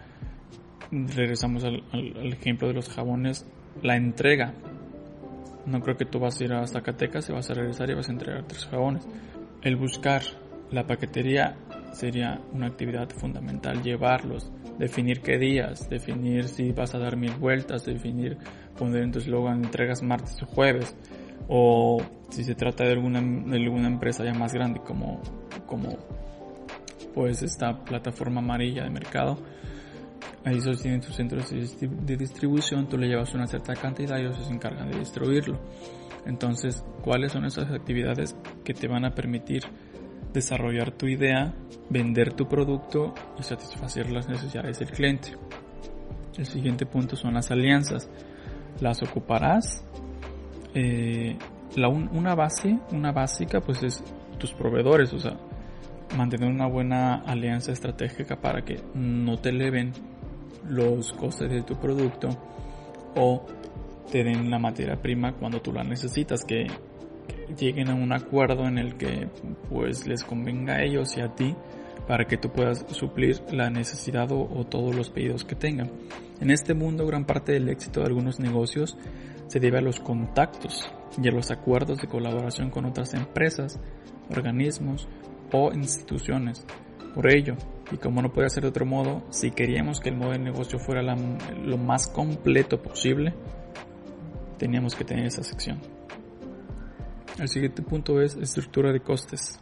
regresamos 0.89 1.63
al 1.63 2.33
ejemplo 2.33 2.67
de 2.67 2.73
los 2.73 2.89
jabones, 2.89 3.45
la 3.83 3.97
entrega 3.97 4.55
no 5.67 5.79
creo 5.81 5.95
que 5.95 6.05
tú 6.05 6.17
vas 6.17 6.41
a 6.41 6.43
ir 6.43 6.53
a 6.53 6.65
Zacatecas 6.65 7.29
y 7.29 7.33
vas 7.33 7.47
a 7.51 7.53
regresar 7.53 7.87
y 7.91 7.93
vas 7.93 8.09
a 8.09 8.13
entregar 8.13 8.47
tres 8.47 8.65
jabones. 8.65 9.07
El 9.61 9.75
buscar 9.75 10.23
la 10.71 10.87
paquetería 10.87 11.55
sería 11.93 12.41
una 12.51 12.65
actividad 12.65 13.09
fundamental, 13.09 13.83
llevarlos, 13.83 14.51
definir 14.79 15.21
qué 15.21 15.37
días, 15.37 15.87
definir 15.87 16.47
si 16.47 16.71
vas 16.71 16.95
a 16.95 16.99
dar 16.99 17.15
mil 17.15 17.35
vueltas, 17.35 17.85
definir 17.85 18.39
poner 18.75 19.03
en 19.03 19.11
tu 19.11 19.19
eslogan 19.19 19.63
entregas 19.63 20.01
martes 20.01 20.41
o 20.41 20.47
jueves, 20.47 20.95
o 21.47 22.01
si 22.29 22.43
se 22.43 22.55
trata 22.55 22.83
de 22.83 22.91
alguna, 22.91 23.21
de 23.21 23.57
alguna 23.57 23.87
empresa 23.87 24.23
ya 24.23 24.33
más 24.33 24.53
grande 24.53 24.81
como, 24.81 25.21
como 25.65 25.97
pues 27.13 27.43
esta 27.43 27.83
plataforma 27.83 28.41
amarilla 28.41 28.83
de 28.83 28.89
mercado, 28.89 29.37
Ahí 30.45 30.57
ellos 30.57 30.79
tienen 30.79 31.01
sus 31.01 31.15
centros 31.15 31.49
de 31.49 32.17
distribución, 32.17 32.87
tú 32.87 32.99
le 32.99 33.07
llevas 33.07 33.33
una 33.33 33.47
cierta 33.47 33.73
cantidad 33.73 34.17
y 34.19 34.21
ellos 34.21 34.37
se 34.45 34.53
encargan 34.53 34.91
de 34.91 34.99
distribuirlo. 34.99 35.59
Entonces, 36.27 36.85
¿cuáles 37.01 37.31
son 37.31 37.45
esas 37.45 37.71
actividades 37.71 38.35
que 38.63 38.75
te 38.75 38.87
van 38.87 39.05
a 39.05 39.15
permitir 39.15 39.63
desarrollar 40.33 40.91
tu 40.91 41.07
idea, 41.07 41.55
vender 41.89 42.33
tu 42.33 42.47
producto 42.47 43.15
y 43.39 43.43
satisfacer 43.43 44.11
las 44.11 44.29
necesidades 44.29 44.77
del 44.77 44.91
cliente? 44.91 45.35
El 46.37 46.45
siguiente 46.45 46.85
punto 46.85 47.15
son 47.15 47.33
las 47.33 47.49
alianzas. 47.49 48.07
Las 48.81 49.01
ocuparás. 49.01 49.83
Eh, 50.75 51.37
una 51.77 52.35
base, 52.35 52.79
una 52.91 53.11
básica, 53.11 53.61
pues 53.61 53.81
es 53.81 54.03
tus 54.37 54.53
proveedores, 54.53 55.13
o 55.13 55.19
sea, 55.19 55.37
mantener 56.15 56.49
una 56.49 56.67
buena 56.67 57.15
alianza 57.15 57.71
estratégica 57.71 58.35
para 58.39 58.63
que 58.63 58.81
no 58.93 59.37
te 59.37 59.49
eleven 59.49 59.93
los 60.67 61.13
costes 61.13 61.49
de 61.49 61.63
tu 61.63 61.75
producto 61.79 62.29
o 63.15 63.45
te 64.11 64.23
den 64.23 64.49
la 64.49 64.59
materia 64.59 65.01
prima 65.01 65.33
cuando 65.33 65.61
tú 65.61 65.71
la 65.73 65.83
necesitas, 65.83 66.43
que, 66.45 66.67
lleguen 67.57 67.89
a 67.89 67.95
un 67.95 68.11
acuerdo 68.11 68.67
en 68.67 68.77
el 68.77 68.95
que 68.95 69.29
pues 69.69 70.07
les 70.07 70.23
convenga 70.23 70.75
a 70.75 70.83
ellos 70.83 71.15
y 71.17 71.21
a 71.21 71.35
ti 71.35 71.55
para 72.07 72.25
que 72.25 72.37
tú 72.37 72.49
puedas 72.49 72.85
suplir 72.89 73.41
la 73.51 73.69
necesidad 73.69 74.31
o, 74.31 74.41
o, 74.41 74.63
todos 74.65 74.95
los 74.95 75.09
pedidos 75.09 75.43
que 75.43 75.55
tengan. 75.55 75.91
En 76.39 76.51
este 76.51 76.73
mundo 76.73 77.05
gran 77.05 77.25
parte 77.25 77.53
del 77.53 77.69
éxito 77.69 78.01
de 78.01 78.07
algunos 78.07 78.39
negocios 78.39 78.97
se 79.47 79.59
debe 79.59 79.79
a 79.79 79.81
los 79.81 79.99
contactos 79.99 80.89
y 81.21 81.27
a 81.27 81.31
los 81.31 81.51
acuerdos 81.51 81.99
de 81.99 82.07
colaboración 82.07 82.69
con 82.69 82.85
otras 82.85 83.13
empresas, 83.13 83.79
organismos 84.29 85.07
o 85.51 85.71
instituciones. 85.71 86.65
Por 87.13 87.33
ello, 87.33 87.55
y 87.91 87.97
como 87.97 88.21
no 88.21 88.33
puede 88.33 88.49
ser 88.49 88.63
de 88.63 88.69
otro 88.69 88.85
modo, 88.85 89.23
si 89.29 89.51
queríamos 89.51 89.99
que 89.99 90.09
el 90.09 90.17
modelo 90.17 90.33
de 90.33 90.51
negocio 90.51 90.79
fuera 90.79 91.01
lo 91.01 91.77
más 91.77 92.07
completo 92.07 92.81
posible, 92.81 93.33
teníamos 94.57 94.95
que 94.95 95.05
tener 95.05 95.25
esa 95.25 95.43
sección. 95.43 95.79
El 97.39 97.47
siguiente 97.47 97.81
punto 97.81 98.21
es 98.21 98.35
estructura 98.35 98.91
de 98.91 99.01
costes. 99.01 99.59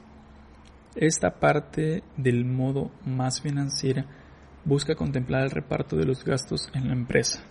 Esta 0.96 1.40
parte 1.40 2.04
del 2.18 2.46
modo 2.46 2.92
más 3.06 3.42
financiera 3.42 4.06
busca 4.64 4.96
contemplar 4.96 5.44
el 5.44 5.52
reparto 5.52 5.96
de 5.96 6.06
los 6.06 6.24
gastos 6.24 6.70
en 6.74 6.88
la 6.88 6.94
empresa. 6.94 7.44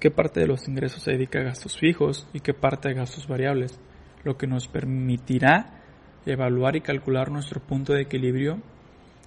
¿Qué 0.00 0.10
parte 0.10 0.40
de 0.40 0.46
los 0.46 0.66
ingresos 0.66 1.02
se 1.02 1.12
dedica 1.12 1.40
a 1.40 1.44
gastos 1.44 1.76
fijos 1.76 2.26
y 2.32 2.40
qué 2.40 2.54
parte 2.54 2.88
a 2.88 2.94
gastos 2.94 3.28
variables? 3.28 3.78
Lo 4.24 4.38
que 4.38 4.46
nos 4.46 4.66
permitirá 4.66 5.82
evaluar 6.24 6.74
y 6.74 6.80
calcular 6.80 7.30
nuestro 7.30 7.60
punto 7.60 7.92
de 7.92 8.02
equilibrio 8.02 8.62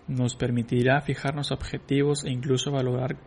nos 0.07 0.36
permitirá 0.36 0.99
fijarnos 1.01 1.51
objetivos 1.51 2.25
e 2.25 2.31
incluso 2.31 2.71
valorar, 2.71 3.17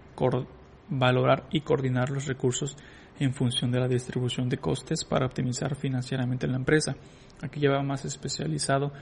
valorar 0.88 1.46
y 1.52 1.60
coordinar 1.60 2.10
los 2.10 2.26
recursos 2.26 2.76
en 3.20 3.32
función 3.32 3.70
de 3.70 3.78
la 3.78 3.86
distribución 3.86 4.48
de 4.48 4.58
costes 4.58 5.04
para 5.04 5.26
optimizar 5.26 5.76
financieramente 5.76 6.48
la 6.48 6.56
empresa. 6.56 6.96
Aquí 7.42 7.60
ya 7.60 7.70
va 7.70 7.82
más 7.82 8.04
especializado 8.04 8.92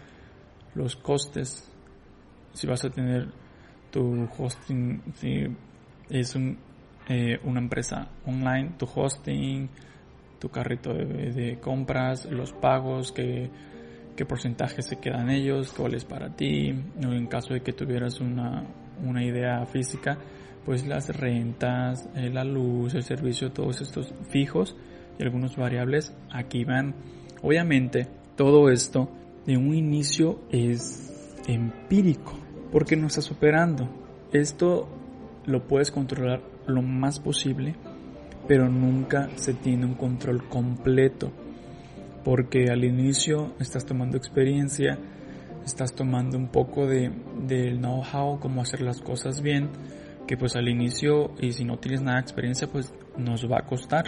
los 0.74 0.96
costes. 0.96 1.66
Si 2.52 2.66
vas 2.66 2.85
a 2.85 2.90
tener 2.90 3.26
tu 3.90 4.28
hosting, 4.37 5.02
si 5.14 5.46
es 6.11 6.37
eh, 7.09 7.38
una 7.45 7.61
empresa 7.61 8.09
online, 8.27 8.73
tu 8.79 8.87
hosting, 8.93 9.69
tu 10.38 10.49
carrito 10.49 10.93
de 10.93 11.59
compras, 11.61 12.27
los 12.27 12.53
pagos 12.53 13.12
que 13.12 13.51
qué 14.14 14.25
porcentaje 14.25 14.83
se 14.83 14.97
quedan 14.97 15.31
ellos, 15.31 15.73
cuál 15.73 15.95
es 15.95 16.05
para 16.05 16.35
ti, 16.35 16.69
en 16.69 17.27
caso 17.27 17.55
de 17.55 17.61
que 17.61 17.73
tuvieras 17.73 18.21
una, 18.21 18.64
una 19.05 19.25
idea 19.25 19.64
física, 19.67 20.19
pues 20.64 20.87
las 20.87 21.14
rentas, 21.14 22.09
eh, 22.14 22.31
la 22.31 22.45
luz, 22.45 22.95
el 22.95 23.03
servicio, 23.03 23.53
todos 23.53 23.81
estos 23.81 24.14
fijos 24.31 24.77
y 25.19 25.23
algunos 25.23 25.57
variables 25.57 26.14
aquí 26.31 26.64
van. 26.64 26.95
Obviamente 27.43 28.07
todo 28.37 28.71
esto 28.71 29.11
de 29.47 29.57
un 29.57 29.75
inicio 29.75 30.40
es 30.51 31.37
empírico 31.47 32.38
porque 32.73 32.97
no 32.97 33.09
estás 33.09 33.31
operando. 33.31 33.88
Esto 34.33 34.88
lo 35.45 35.67
puedes 35.67 35.90
controlar 35.90 36.40
lo 36.66 36.83
más 36.83 37.20
posible, 37.20 37.77
pero 38.46 38.68
nunca 38.68 39.29
se 39.37 39.55
tiene 39.55 39.87
un 39.87 39.94
control 39.94 40.48
completo 40.48 41.33
porque 42.24 42.70
al 42.70 42.85
inicio 42.85 43.55
estás 43.61 43.85
tomando 43.85 44.16
experiencia, 44.16 44.98
estás 45.64 45.94
tomando 45.94 46.38
un 46.38 46.48
poco 46.48 46.87
de, 46.87 47.12
del 47.46 47.79
know-how, 47.79 48.40
cómo 48.40 48.62
hacer 48.62 48.81
las 48.81 49.00
cosas 49.00 49.42
bien, 49.42 49.68
que 50.27 50.37
pues 50.37 50.57
al 50.57 50.68
inicio 50.68 51.33
y 51.38 51.53
si 51.53 51.64
no 51.64 51.79
tienes 51.79 52.00
nada 52.00 52.16
de 52.16 52.22
experiencia 52.22 52.66
pues 52.66 52.92
nos 53.16 53.50
va 53.50 53.59
a 53.59 53.66
costar. 53.66 54.07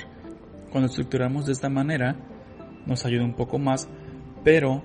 Cuando 0.71 0.89
estructuramos 0.89 1.47
de 1.47 1.53
esta 1.53 1.69
manera 1.69 2.17
nos 2.87 3.05
ayuda 3.05 3.25
un 3.25 3.35
poco 3.35 3.59
más, 3.59 3.89
pero 4.43 4.83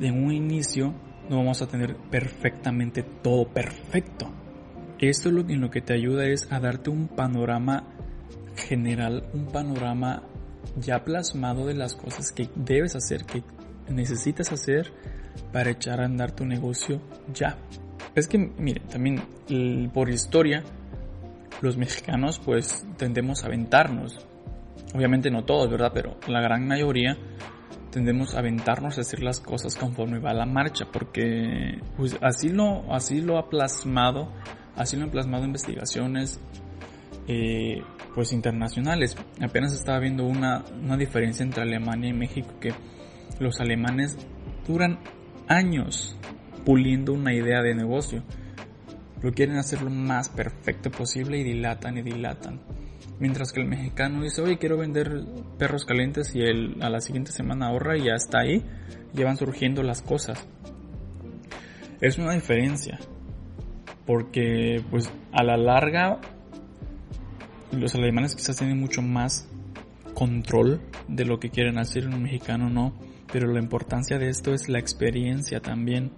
en 0.00 0.24
un 0.24 0.32
inicio 0.32 0.94
no 1.28 1.38
vamos 1.38 1.62
a 1.62 1.68
tener 1.68 1.96
perfectamente 2.10 3.02
todo 3.02 3.46
perfecto. 3.48 4.30
Esto 5.00 5.30
lo, 5.30 5.40
en 5.48 5.60
lo 5.60 5.70
que 5.70 5.80
te 5.80 5.94
ayuda 5.94 6.26
es 6.26 6.50
a 6.50 6.58
darte 6.60 6.90
un 6.90 7.08
panorama 7.08 7.84
general, 8.56 9.28
un 9.32 9.46
panorama 9.46 10.22
ya 10.76 11.04
plasmado 11.04 11.66
de 11.66 11.74
las 11.74 11.94
cosas 11.94 12.32
que 12.32 12.48
debes 12.56 12.96
hacer, 12.96 13.24
que 13.24 13.42
necesitas 13.88 14.52
hacer 14.52 14.92
para 15.52 15.70
echar 15.70 16.00
a 16.00 16.04
andar 16.04 16.32
tu 16.32 16.44
negocio 16.44 17.00
ya. 17.32 17.56
Es 18.14 18.26
que, 18.26 18.38
mire, 18.38 18.80
también 18.90 19.22
por 19.92 20.10
historia, 20.10 20.64
los 21.60 21.76
mexicanos 21.76 22.40
pues 22.44 22.86
tendemos 22.96 23.42
a 23.42 23.46
aventarnos. 23.46 24.26
Obviamente 24.94 25.30
no 25.30 25.44
todos, 25.44 25.70
¿verdad? 25.70 25.92
Pero 25.94 26.16
la 26.26 26.40
gran 26.40 26.66
mayoría 26.66 27.16
tendemos 27.90 28.34
a 28.34 28.40
aventarnos 28.40 28.98
a 28.98 29.02
hacer 29.02 29.22
las 29.22 29.40
cosas 29.40 29.76
conforme 29.76 30.18
va 30.18 30.32
la 30.34 30.46
marcha, 30.46 30.86
porque 30.92 31.80
pues 31.96 32.16
así 32.20 32.48
lo, 32.48 32.92
así 32.92 33.20
lo 33.20 33.38
ha 33.38 33.48
plasmado, 33.48 34.32
así 34.78 34.96
lo 34.96 35.04
han 35.04 35.10
plasmado 35.10 35.44
investigaciones 35.44 36.40
eh, 37.26 37.82
pues 38.14 38.32
internacionales. 38.32 39.16
Apenas 39.40 39.74
estaba 39.74 39.98
viendo 39.98 40.24
una, 40.24 40.64
una 40.82 40.96
diferencia 40.96 41.44
entre 41.44 41.62
Alemania 41.62 42.10
y 42.10 42.14
México 42.14 42.48
que 42.60 42.72
los 43.38 43.60
alemanes 43.60 44.16
duran 44.66 44.98
años 45.46 46.16
puliendo 46.64 47.12
una 47.12 47.34
idea 47.34 47.60
de 47.62 47.74
negocio. 47.74 48.22
Lo 49.20 49.32
quieren 49.32 49.56
hacer 49.56 49.82
lo 49.82 49.90
más 49.90 50.28
perfecto 50.28 50.90
posible 50.90 51.38
y 51.38 51.44
dilatan 51.44 51.98
y 51.98 52.02
dilatan. 52.02 52.60
Mientras 53.18 53.52
que 53.52 53.60
el 53.60 53.66
mexicano 53.66 54.22
dice, 54.22 54.42
oye, 54.42 54.58
quiero 54.58 54.78
vender 54.78 55.24
perros 55.58 55.84
calientes 55.84 56.34
y 56.36 56.40
él 56.40 56.76
a 56.80 56.88
la 56.88 57.00
siguiente 57.00 57.32
semana 57.32 57.66
ahorra 57.66 57.98
y 57.98 58.04
ya 58.04 58.14
está 58.14 58.40
ahí, 58.40 58.64
llevan 59.12 59.36
surgiendo 59.36 59.82
las 59.82 60.02
cosas. 60.02 60.46
Es 62.00 62.16
una 62.16 62.32
diferencia, 62.32 63.00
porque 64.08 64.82
pues 64.90 65.12
a 65.32 65.44
la 65.44 65.58
larga 65.58 66.18
los 67.72 67.94
alemanes 67.94 68.34
quizás 68.34 68.56
tienen 68.56 68.80
mucho 68.80 69.02
más 69.02 69.46
control 70.14 70.80
de 71.08 71.26
lo 71.26 71.38
que 71.38 71.50
quieren 71.50 71.76
hacer, 71.76 72.08
un 72.08 72.22
mexicano 72.22 72.70
no, 72.70 72.94
pero 73.30 73.52
la 73.52 73.60
importancia 73.60 74.18
de 74.18 74.30
esto 74.30 74.54
es 74.54 74.70
la 74.70 74.78
experiencia 74.78 75.60
también. 75.60 76.10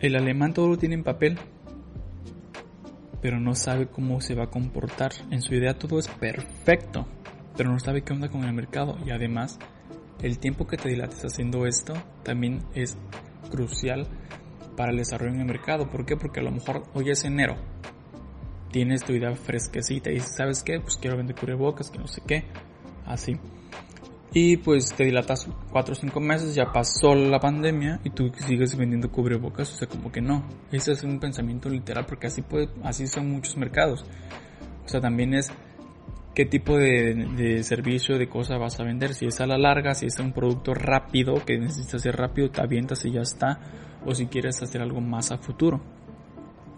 El 0.00 0.16
alemán 0.16 0.52
todo 0.52 0.68
lo 0.68 0.76
tiene 0.76 0.96
en 0.96 1.02
papel, 1.02 1.38
pero 3.22 3.40
no 3.40 3.54
sabe 3.54 3.86
cómo 3.86 4.20
se 4.20 4.34
va 4.34 4.44
a 4.44 4.50
comportar. 4.50 5.12
En 5.30 5.40
su 5.40 5.54
idea 5.54 5.78
todo 5.78 5.98
es 5.98 6.08
perfecto, 6.08 7.06
pero 7.56 7.72
no 7.72 7.78
sabe 7.78 8.02
qué 8.02 8.12
onda 8.12 8.28
con 8.28 8.44
el 8.44 8.52
mercado. 8.52 8.98
Y 9.06 9.12
además, 9.12 9.58
el 10.22 10.38
tiempo 10.38 10.66
que 10.66 10.76
te 10.76 10.90
dilates 10.90 11.24
haciendo 11.24 11.64
esto 11.64 11.94
también 12.22 12.64
es 12.74 12.98
crucial 13.50 14.06
para 14.78 14.92
el 14.92 14.96
desarrollo 14.96 15.34
en 15.34 15.40
el 15.40 15.46
mercado. 15.46 15.90
¿Por 15.90 16.06
qué? 16.06 16.16
Porque 16.16 16.38
a 16.38 16.44
lo 16.44 16.52
mejor 16.52 16.84
hoy 16.94 17.10
es 17.10 17.24
enero. 17.24 17.56
Tienes 18.70 19.02
tu 19.02 19.12
idea 19.12 19.34
fresquecita 19.34 20.08
y 20.10 20.14
dices, 20.14 20.36
¿sabes 20.36 20.62
qué? 20.62 20.78
Pues 20.78 20.96
quiero 20.96 21.16
vender 21.16 21.34
cubrebocas, 21.34 21.90
que 21.90 21.98
no 21.98 22.06
sé 22.06 22.22
qué. 22.24 22.44
Así. 23.04 23.36
Y 24.32 24.58
pues 24.58 24.94
te 24.94 25.04
dilatas 25.04 25.48
4 25.72 25.92
o 25.92 25.94
5 25.96 26.20
meses, 26.20 26.54
ya 26.54 26.70
pasó 26.72 27.14
la 27.16 27.40
pandemia 27.40 27.98
y 28.04 28.10
tú 28.10 28.30
sigues 28.46 28.76
vendiendo 28.76 29.10
cubrebocas, 29.10 29.72
o 29.72 29.76
sea, 29.76 29.88
como 29.88 30.12
que 30.12 30.20
no. 30.20 30.44
Ese 30.70 30.92
es 30.92 31.02
un 31.02 31.18
pensamiento 31.18 31.68
literal 31.68 32.06
porque 32.06 32.28
así 32.28 32.42
puede, 32.42 32.68
así 32.84 33.08
son 33.08 33.32
muchos 33.32 33.56
mercados. 33.56 34.04
O 34.84 34.88
sea, 34.88 35.00
también 35.00 35.34
es 35.34 35.50
qué 36.36 36.44
tipo 36.44 36.76
de, 36.76 37.14
de 37.36 37.64
servicio, 37.64 38.16
de 38.16 38.28
cosa 38.28 38.58
vas 38.58 38.78
a 38.78 38.84
vender. 38.84 39.12
Si 39.14 39.26
es 39.26 39.40
a 39.40 39.46
la 39.46 39.58
larga, 39.58 39.94
si 39.94 40.06
es 40.06 40.20
un 40.20 40.32
producto 40.32 40.72
rápido, 40.72 41.34
que 41.44 41.58
necesitas 41.58 41.96
hacer 41.96 42.16
rápido, 42.16 42.48
te 42.50 42.60
avientas 42.60 43.04
y 43.06 43.10
ya 43.10 43.22
está. 43.22 43.58
O 44.04 44.14
si 44.14 44.26
quieres 44.26 44.62
hacer 44.62 44.80
algo 44.80 45.00
más 45.00 45.30
a 45.32 45.38
futuro. 45.38 45.80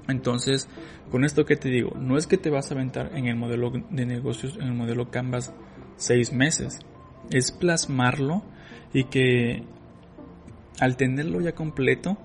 Entonces, 0.08 0.68
con 1.10 1.24
esto 1.24 1.44
que 1.44 1.56
te 1.56 1.68
digo, 1.68 1.92
no 1.96 2.16
es 2.16 2.26
que 2.26 2.36
te 2.36 2.50
vas 2.50 2.70
a 2.70 2.74
aventar 2.74 3.10
en 3.14 3.26
el 3.26 3.36
modelo 3.36 3.70
de 3.70 4.06
negocios, 4.06 4.56
en 4.56 4.68
el 4.68 4.74
modelo 4.74 5.10
Canvas, 5.10 5.52
seis 5.96 6.32
meses 6.32 6.80
es 7.30 7.52
plasmarlo 7.52 8.42
y 8.92 9.04
que 9.04 9.62
al 10.80 10.96
tenerlo 10.96 11.40
ya 11.40 11.52
completo, 11.52 12.16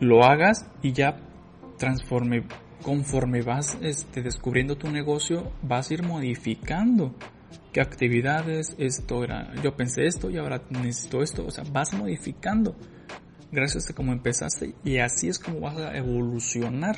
lo 0.00 0.24
hagas 0.24 0.66
y 0.82 0.92
ya 0.92 1.16
transforme, 1.78 2.44
conforme 2.82 3.42
vas 3.42 3.78
este, 3.80 4.22
descubriendo 4.22 4.76
tu 4.76 4.90
negocio, 4.90 5.52
vas 5.62 5.90
a 5.90 5.94
ir 5.94 6.02
modificando 6.02 7.14
qué 7.72 7.80
actividades, 7.80 8.74
esto 8.78 9.22
era, 9.22 9.54
yo 9.62 9.76
pensé 9.76 10.06
esto 10.06 10.30
y 10.30 10.36
ahora 10.36 10.62
necesito 10.70 11.22
esto, 11.22 11.46
o 11.46 11.50
sea, 11.50 11.64
vas 11.72 11.94
modificando 11.94 12.74
gracias 13.54 13.88
a 13.88 13.94
cómo 13.94 14.12
empezaste 14.12 14.74
y 14.84 14.98
así 14.98 15.28
es 15.28 15.38
como 15.38 15.60
vas 15.60 15.76
a 15.76 15.96
evolucionar, 15.96 16.96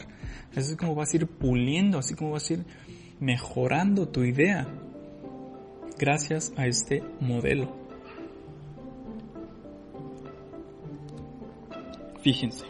así 0.50 0.72
es 0.72 0.76
como 0.76 0.94
vas 0.94 1.12
a 1.12 1.16
ir 1.16 1.26
puliendo, 1.26 1.98
así 1.98 2.14
como 2.14 2.32
vas 2.32 2.50
a 2.50 2.54
ir 2.54 2.64
mejorando 3.20 4.08
tu 4.08 4.24
idea 4.24 4.66
gracias 5.98 6.52
a 6.56 6.66
este 6.66 7.02
modelo. 7.20 7.74
Fíjense, 12.22 12.66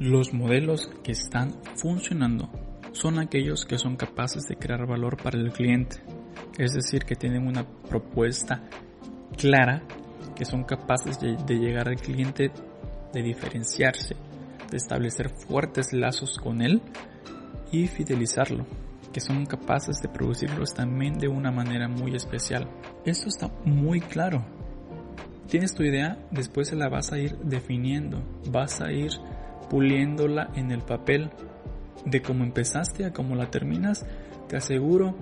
los 0.00 0.34
modelos 0.34 0.90
que 1.04 1.12
están 1.12 1.54
funcionando 1.76 2.50
son 2.92 3.18
aquellos 3.18 3.64
que 3.64 3.78
son 3.78 3.96
capaces 3.96 4.44
de 4.48 4.56
crear 4.56 4.86
valor 4.86 5.16
para 5.22 5.38
el 5.38 5.52
cliente, 5.52 5.98
es 6.58 6.72
decir, 6.72 7.04
que 7.04 7.14
tienen 7.14 7.46
una 7.46 7.64
propuesta 7.64 8.62
clara, 9.36 9.82
que 10.34 10.44
son 10.44 10.64
capaces 10.64 11.20
de, 11.20 11.36
llegar 11.58 11.88
al 11.88 11.96
cliente, 11.96 12.50
de 13.12 13.22
diferenciarse, 13.22 14.16
de 14.70 14.76
establecer 14.76 15.30
fuertes 15.30 15.92
lazos 15.92 16.38
con 16.38 16.62
él 16.62 16.82
y 17.72 17.86
fidelizarlo 17.86 18.66
que 19.12 19.20
son 19.20 19.46
capaces 19.46 20.00
de 20.02 20.08
producirlos 20.08 20.74
también 20.74 21.18
de 21.18 21.28
una 21.28 21.50
manera 21.50 21.88
muy 21.88 22.14
especial. 22.14 22.68
Esto 23.04 23.28
está 23.28 23.50
muy 23.64 24.00
claro. 24.00 24.44
Tienes 25.48 25.74
tu 25.74 25.82
idea, 25.82 26.18
después 26.30 26.68
se 26.68 26.76
la 26.76 26.88
vas 26.88 27.12
a 27.12 27.18
ir 27.18 27.38
definiendo, 27.38 28.22
vas 28.50 28.80
a 28.80 28.92
ir 28.92 29.12
puliéndola 29.70 30.50
en 30.54 30.70
el 30.70 30.82
papel 30.82 31.30
de 32.04 32.20
cómo 32.20 32.44
empezaste 32.44 33.06
a 33.06 33.12
cómo 33.12 33.34
la 33.34 33.50
terminas. 33.50 34.04
Te 34.46 34.56
aseguro 34.56 35.14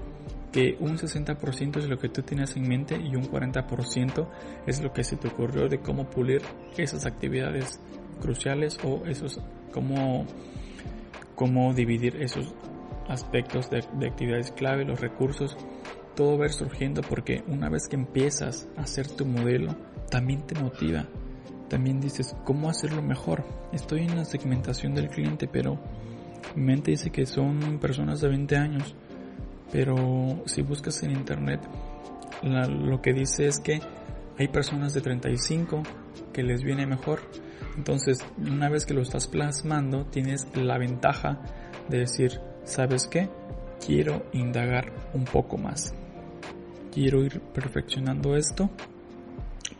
que 0.57 0.75
un 0.81 0.97
60% 0.97 1.77
es 1.77 1.87
lo 1.87 1.99
que 1.99 2.09
tú 2.09 2.23
tienes 2.23 2.57
en 2.57 2.67
mente 2.67 2.97
y 2.97 3.15
un 3.15 3.25
40% 3.31 4.27
es 4.67 4.83
lo 4.83 4.91
que 4.91 5.05
se 5.05 5.17
te 5.17 5.29
ocurrió 5.29 5.69
de 5.69 5.81
cómo 5.81 6.09
pulir 6.09 6.41
esas 6.79 7.05
actividades 7.05 7.79
cruciales 8.23 8.79
o 8.83 9.05
esos 9.05 9.39
cómo 9.71 10.25
cómo 11.35 11.75
dividir 11.75 12.17
esos 12.23 12.55
aspectos 13.07 13.69
de, 13.69 13.81
actividades 14.07 14.51
clave, 14.53 14.87
los 14.87 14.99
recursos, 14.99 15.59
todo 16.15 16.39
va 16.39 16.49
surgiendo 16.49 17.03
porque 17.03 17.45
una 17.49 17.69
vez 17.69 17.87
que 17.87 17.97
empiezas 17.97 18.67
a 18.79 18.81
hacer 18.81 19.09
tu 19.09 19.27
modelo, 19.27 19.77
también 20.11 20.47
te 20.47 20.59
motiva. 20.59 21.07
También 21.69 22.01
dices, 22.01 22.35
¿cómo 22.47 22.71
hacerlo 22.71 23.03
mejor? 23.03 23.45
Estoy 23.75 24.05
en 24.05 24.17
la 24.17 24.25
segmentación 24.25 24.95
del 24.95 25.11
cliente, 25.11 25.49
pero 25.49 25.79
mi 26.55 26.63
mente 26.63 26.93
dice 26.93 27.11
que 27.11 27.27
son 27.27 27.79
personas 27.79 28.23
de 28.23 28.29
20 28.29 28.57
años. 28.57 28.97
Pero 29.73 30.43
si 30.47 30.63
buscas 30.63 31.03
en 31.03 31.11
internet, 31.13 31.61
lo 32.43 33.01
que 33.03 33.13
dice 33.13 33.47
es 33.47 33.61
que 33.61 33.81
hay 34.39 34.49
personas 34.49 34.95
de 34.95 35.01
35 35.01 35.83
que 36.33 36.43
les 36.43 36.63
viene 36.63 36.87
mejor. 36.87 37.21
Entonces, 37.77 38.19
una 38.39 38.69
vez 38.69 38.87
que 38.87 38.95
lo 38.95 39.03
estás 39.03 39.27
plasmando, 39.27 40.07
tienes 40.07 40.47
la 40.55 40.79
ventaja 40.79 41.41
de 41.89 41.99
decir, 41.99 42.41
¿sabes 42.65 43.07
qué? 43.07 43.29
Quiero 43.85 44.27
indagar 44.33 44.93
un 45.15 45.25
poco 45.25 45.59
más. 45.59 45.95
Quiero 46.93 47.25
ir 47.25 47.41
perfeccionando 47.41 48.37
esto 48.37 48.71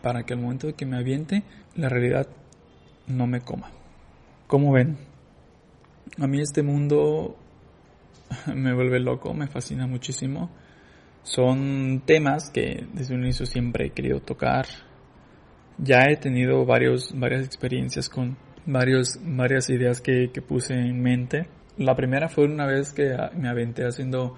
para 0.01 0.23
que 0.23 0.33
al 0.33 0.39
momento 0.39 0.67
de 0.67 0.73
que 0.73 0.85
me 0.85 0.97
aviente, 0.97 1.43
la 1.75 1.89
realidad 1.89 2.27
no 3.07 3.25
me 3.25 3.41
coma. 3.41 3.71
Como 4.47 4.71
ven, 4.71 4.97
a 6.19 6.27
mí 6.27 6.39
este 6.39 6.61
mundo 6.61 7.35
me 8.55 8.73
vuelve 8.73 8.99
loco, 8.99 9.33
me 9.33 9.47
fascina 9.47 9.87
muchísimo. 9.87 10.49
Son 11.23 12.03
temas 12.05 12.49
que 12.49 12.85
desde 12.93 13.15
un 13.15 13.23
inicio 13.23 13.45
siempre 13.45 13.87
he 13.87 13.89
querido 13.91 14.21
tocar. 14.21 14.65
Ya 15.77 16.03
he 16.09 16.17
tenido 16.17 16.65
varios, 16.65 17.11
varias 17.13 17.45
experiencias 17.45 18.09
con 18.09 18.37
varios, 18.65 19.19
varias 19.23 19.69
ideas 19.69 20.01
que, 20.01 20.31
que 20.33 20.41
puse 20.41 20.73
en 20.73 21.01
mente 21.01 21.47
la 21.77 21.95
primera 21.95 22.27
fue 22.27 22.45
una 22.45 22.65
vez 22.65 22.91
que 22.91 23.15
me 23.35 23.49
aventé 23.49 23.85
haciendo 23.85 24.35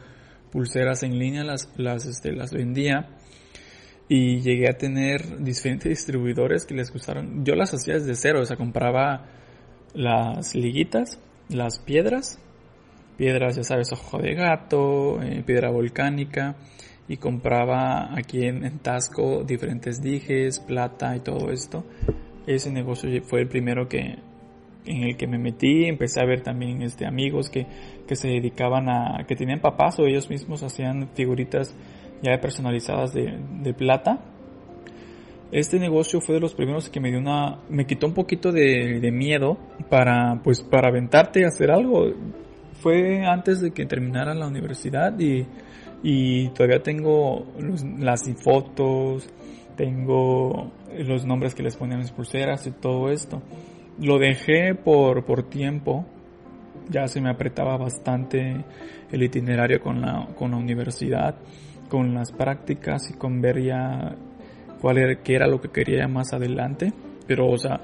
pulseras 0.52 1.04
en 1.04 1.18
línea, 1.18 1.44
las, 1.44 1.72
las, 1.78 2.06
este, 2.06 2.34
las 2.34 2.52
vendía 2.52 3.08
y 4.10 4.42
llegué 4.42 4.70
a 4.70 4.78
tener 4.78 5.42
diferentes 5.42 5.90
distribuidores 5.90 6.66
que 6.66 6.74
les 6.74 6.92
gustaron. 6.92 7.46
Yo 7.46 7.56
las 7.56 7.74
hacía 7.74 7.94
desde 7.94 8.16
cero, 8.16 8.42
o 8.42 8.46
sea, 8.46 8.58
compraba 8.58 9.28
las 9.94 10.56
liguitas, 10.56 11.20
las 11.48 11.80
piedras, 11.80 12.40
piedras, 13.20 13.58
ya 13.58 13.64
sabes, 13.64 13.92
ojo 13.92 14.18
de 14.18 14.34
gato, 14.34 15.22
eh, 15.22 15.44
piedra 15.46 15.70
volcánica, 15.70 16.56
y 17.10 17.18
compraba 17.18 18.18
aquí 18.18 18.46
en, 18.46 18.64
en, 18.64 18.80
Tasco 18.80 19.44
diferentes 19.44 20.02
dijes, 20.02 20.62
plata 20.62 21.18
y 21.18 21.20
todo 21.20 21.52
esto. 21.52 21.84
Ese 22.48 22.72
negocio 22.72 23.10
fue 23.24 23.42
el 23.42 23.50
primero 23.50 23.90
que, 23.90 24.20
en 24.86 25.04
el 25.04 25.18
que 25.18 25.28
me 25.28 25.38
metí, 25.38 25.84
empecé 25.86 26.22
a 26.22 26.26
ver 26.26 26.44
también 26.44 26.82
este, 26.82 27.06
amigos 27.06 27.50
que, 27.50 27.68
que 28.08 28.16
se 28.16 28.30
dedicaban 28.30 28.88
a, 28.88 29.26
que 29.28 29.36
tenían 29.36 29.60
papás 29.60 30.00
o 30.00 30.06
ellos 30.06 30.30
mismos 30.30 30.64
hacían 30.64 31.10
figuritas 31.14 31.76
ya 32.22 32.40
personalizadas 32.40 33.14
de, 33.14 33.74
plata. 33.78 34.20
Este 35.52 35.78
negocio 35.78 36.22
fue 36.22 36.36
de 36.36 36.42
los 36.42 36.54
primeros 36.54 36.90
que 36.90 37.02
me 37.02 37.10
dio 37.10 37.20
una, 37.20 37.60
me 37.70 37.86
quitó 37.86 38.08
un 38.08 38.14
poquito 38.14 38.54
de, 38.54 39.00
de 39.02 39.12
miedo 39.12 39.58
para, 39.90 40.40
pues, 40.42 40.62
para 40.62 40.88
aventarte 40.88 41.44
a 41.44 41.50
hacer 41.50 41.70
algo. 41.70 42.14
Fue 42.82 43.26
antes 43.26 43.62
de 43.62 43.72
que 43.72 43.86
terminara 43.86 44.34
la 44.34 44.48
universidad 44.48 45.18
y, 45.20 45.46
y 46.04 46.50
todavía 46.50 46.82
tengo 46.82 47.46
las 48.00 48.24
fotos, 48.42 49.30
tengo 49.76 50.72
los 50.98 51.26
nombres 51.26 51.56
que 51.56 51.64
les 51.64 51.76
ponían 51.76 52.00
mis 52.00 52.12
pulseras 52.12 52.66
y 52.68 52.72
todo 52.72 53.10
esto. 53.10 53.42
Lo 54.00 54.18
dejé 54.18 54.76
por, 54.76 55.26
por 55.26 55.44
tiempo 55.44 56.06
ya 56.90 57.08
se 57.08 57.22
me 57.22 57.30
apretaba 57.30 57.78
bastante 57.78 58.66
el 59.12 59.24
itinerario 59.24 59.80
con 59.80 60.02
la, 60.02 60.28
con 60.36 60.52
la 60.52 60.58
universidad, 60.58 61.36
con 61.88 62.14
las 62.14 62.32
prácticas 62.32 63.10
y 63.12 63.14
con 63.14 63.42
ver 63.42 63.62
ya 63.64 64.16
cuál 64.82 64.98
era, 64.98 65.22
qué 65.22 65.36
era 65.36 65.48
lo 65.48 65.62
que 65.62 65.70
quería 65.70 66.08
más 66.08 66.34
adelante. 66.34 66.92
Pero, 67.28 67.48
o 67.48 67.58
sea, 67.58 67.80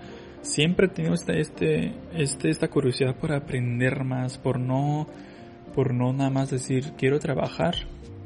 siempre 0.46 0.88
he 0.88 0.90
tenido 0.90 1.14
este, 1.14 1.40
este, 1.40 1.94
este, 2.14 2.50
esta 2.50 2.68
curiosidad 2.70 3.16
por 3.16 3.34
aprender 3.34 4.04
más, 4.04 4.38
por 4.38 4.60
no, 4.60 5.08
por 5.74 5.94
no 5.94 6.14
nada 6.14 6.30
más 6.30 6.52
decir 6.52 6.94
quiero 6.98 7.20
trabajar 7.20 7.76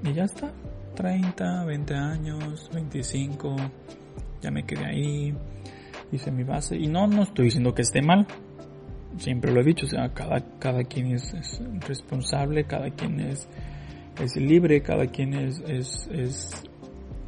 y 0.03 0.13
ya 0.13 0.23
está. 0.23 0.51
30, 0.95 1.63
20 1.63 1.93
años, 1.95 2.69
25, 2.73 3.55
ya 4.41 4.51
me 4.51 4.65
quedé 4.65 4.85
ahí, 4.85 5.33
hice 6.11 6.29
mi 6.29 6.43
base. 6.43 6.75
Y 6.75 6.87
no, 6.87 7.07
no 7.07 7.23
estoy 7.23 7.45
diciendo 7.45 7.73
que 7.73 7.83
esté 7.83 8.01
mal, 8.01 8.27
siempre 9.17 9.53
lo 9.53 9.61
he 9.61 9.63
dicho, 9.63 9.85
o 9.85 9.89
sea, 9.89 10.13
cada, 10.13 10.41
cada 10.59 10.83
quien 10.83 11.13
es, 11.13 11.61
responsable, 11.87 12.65
cada 12.65 12.89
quien 12.89 13.19
es, 13.21 13.47
es 14.21 14.35
libre, 14.35 14.81
cada 14.81 15.07
quien 15.07 15.33
es, 15.35 15.61
es, 15.67 16.09
es, 16.11 16.68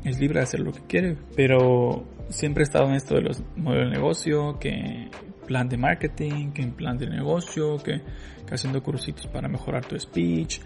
es, 0.03 0.19
libre 0.19 0.39
de 0.39 0.43
hacer 0.43 0.59
lo 0.59 0.71
que 0.71 0.81
quiere, 0.81 1.17
pero 1.35 2.03
siempre 2.29 2.63
he 2.63 2.65
estado 2.65 2.87
en 2.89 2.95
esto 2.95 3.15
de 3.15 3.21
los 3.21 3.43
modelos 3.55 3.91
de 3.91 3.97
negocio, 3.97 4.59
que 4.59 5.09
plan 5.47 5.67
de 5.67 5.77
marketing, 5.77 6.51
que 6.51 6.65
plan 6.67 6.97
de 6.97 7.07
negocio, 7.07 7.77
que, 7.77 8.01
haciendo 8.51 8.83
cursitos 8.83 9.27
para 9.27 9.47
mejorar 9.47 9.85
tu 9.85 9.97
speech 9.97 10.59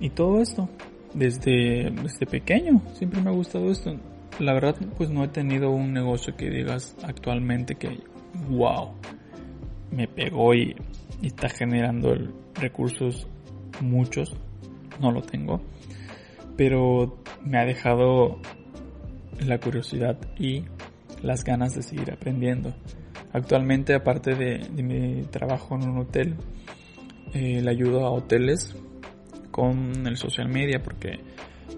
y 0.00 0.10
todo 0.10 0.40
esto. 0.40 0.68
Desde, 1.14 1.90
desde 1.90 2.24
pequeño 2.24 2.80
siempre 2.94 3.20
me 3.20 3.30
ha 3.30 3.34
gustado 3.34 3.70
esto. 3.70 3.98
La 4.38 4.54
verdad, 4.54 4.76
pues 4.96 5.10
no 5.10 5.24
he 5.24 5.28
tenido 5.28 5.70
un 5.70 5.92
negocio 5.92 6.34
que 6.36 6.48
digas 6.48 6.96
actualmente 7.02 7.74
que, 7.74 8.00
wow, 8.48 8.92
me 9.90 10.08
pegó 10.08 10.54
y, 10.54 10.74
está 11.22 11.48
generando 11.48 12.14
recursos 12.54 13.28
muchos, 13.80 14.34
no 15.00 15.12
lo 15.12 15.22
tengo, 15.22 15.60
pero 16.56 17.18
me 17.44 17.58
ha 17.58 17.64
dejado 17.64 18.40
la 19.40 19.58
curiosidad 19.58 20.18
y 20.38 20.64
las 21.22 21.44
ganas 21.44 21.74
de 21.74 21.82
seguir 21.82 22.10
aprendiendo. 22.12 22.74
Actualmente, 23.32 23.94
aparte 23.94 24.34
de, 24.34 24.68
mi 24.82 25.22
trabajo 25.24 25.74
en 25.74 25.88
un 25.88 25.98
hotel, 25.98 26.36
eh, 27.32 27.60
le 27.62 27.70
ayudo 27.70 28.06
a 28.06 28.10
hoteles 28.10 28.76
con 29.50 30.06
el 30.06 30.16
social 30.16 30.48
media 30.48 30.82
porque 30.82 31.20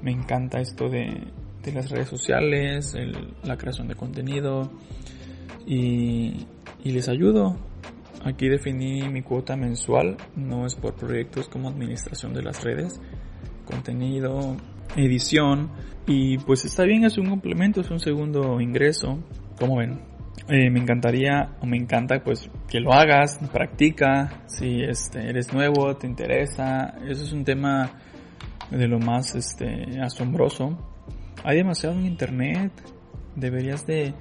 me 0.03 0.11
encanta 0.11 0.61
esto 0.61 0.89
de, 0.89 1.29
las 1.73 1.91
redes 1.91 2.09
sociales, 2.09 2.95
la 3.43 3.57
creación 3.57 3.89
de 3.89 3.95
contenido 3.95 4.71
y, 5.67 6.47
y 6.83 6.91
les 6.91 7.09
ayudo 7.09 7.57
Aquí 8.25 8.49
definí 8.49 9.07
mi 9.11 9.21
cuota 9.21 9.55
mensual, 9.55 10.17
no 10.35 10.65
es 10.65 10.75
por 10.77 10.95
proyectos 10.95 11.47
como 11.47 11.69
administración 11.69 12.33
de 12.33 12.43
las 12.43 12.65
redes, 12.65 12.99
contenido, 13.65 14.57
edición 14.97 15.71
y 16.07 16.39
pues 16.39 16.65
está 16.65 16.85
bien, 16.85 17.05
es 17.05 17.19
un 17.19 17.29
complemento, 17.29 17.81
es 17.81 17.91
un 17.91 18.01
segundo 18.01 18.61
ingreso, 18.61 19.19
como 19.59 19.77
ven. 19.77 20.01
Eh, 20.49 20.69
me 20.69 20.81
encantaría 20.81 21.57
o 21.63 21.67
me 21.67 21.79
encanta 21.79 22.23
pues 22.23 22.51
que 22.69 22.81
lo 22.81 22.93
hagas, 22.93 23.39
practica, 23.53 24.43
si 24.47 24.83
este, 24.83 25.31
eres 25.31 25.55
nuevo, 25.55 25.97
te 25.97 26.07
interesa, 26.07 26.99
eso 27.09 27.25
es 27.25 27.33
un 27.33 27.45
tema 27.45 27.93
de 28.71 28.87
lo 28.87 28.99
más 28.99 29.35
este, 29.35 30.01
asombroso. 30.03 30.77
Hay 31.45 31.59
demasiado 31.59 31.97
en 31.97 32.07
internet, 32.07 32.73
deberías 33.37 33.87
de, 33.87 34.13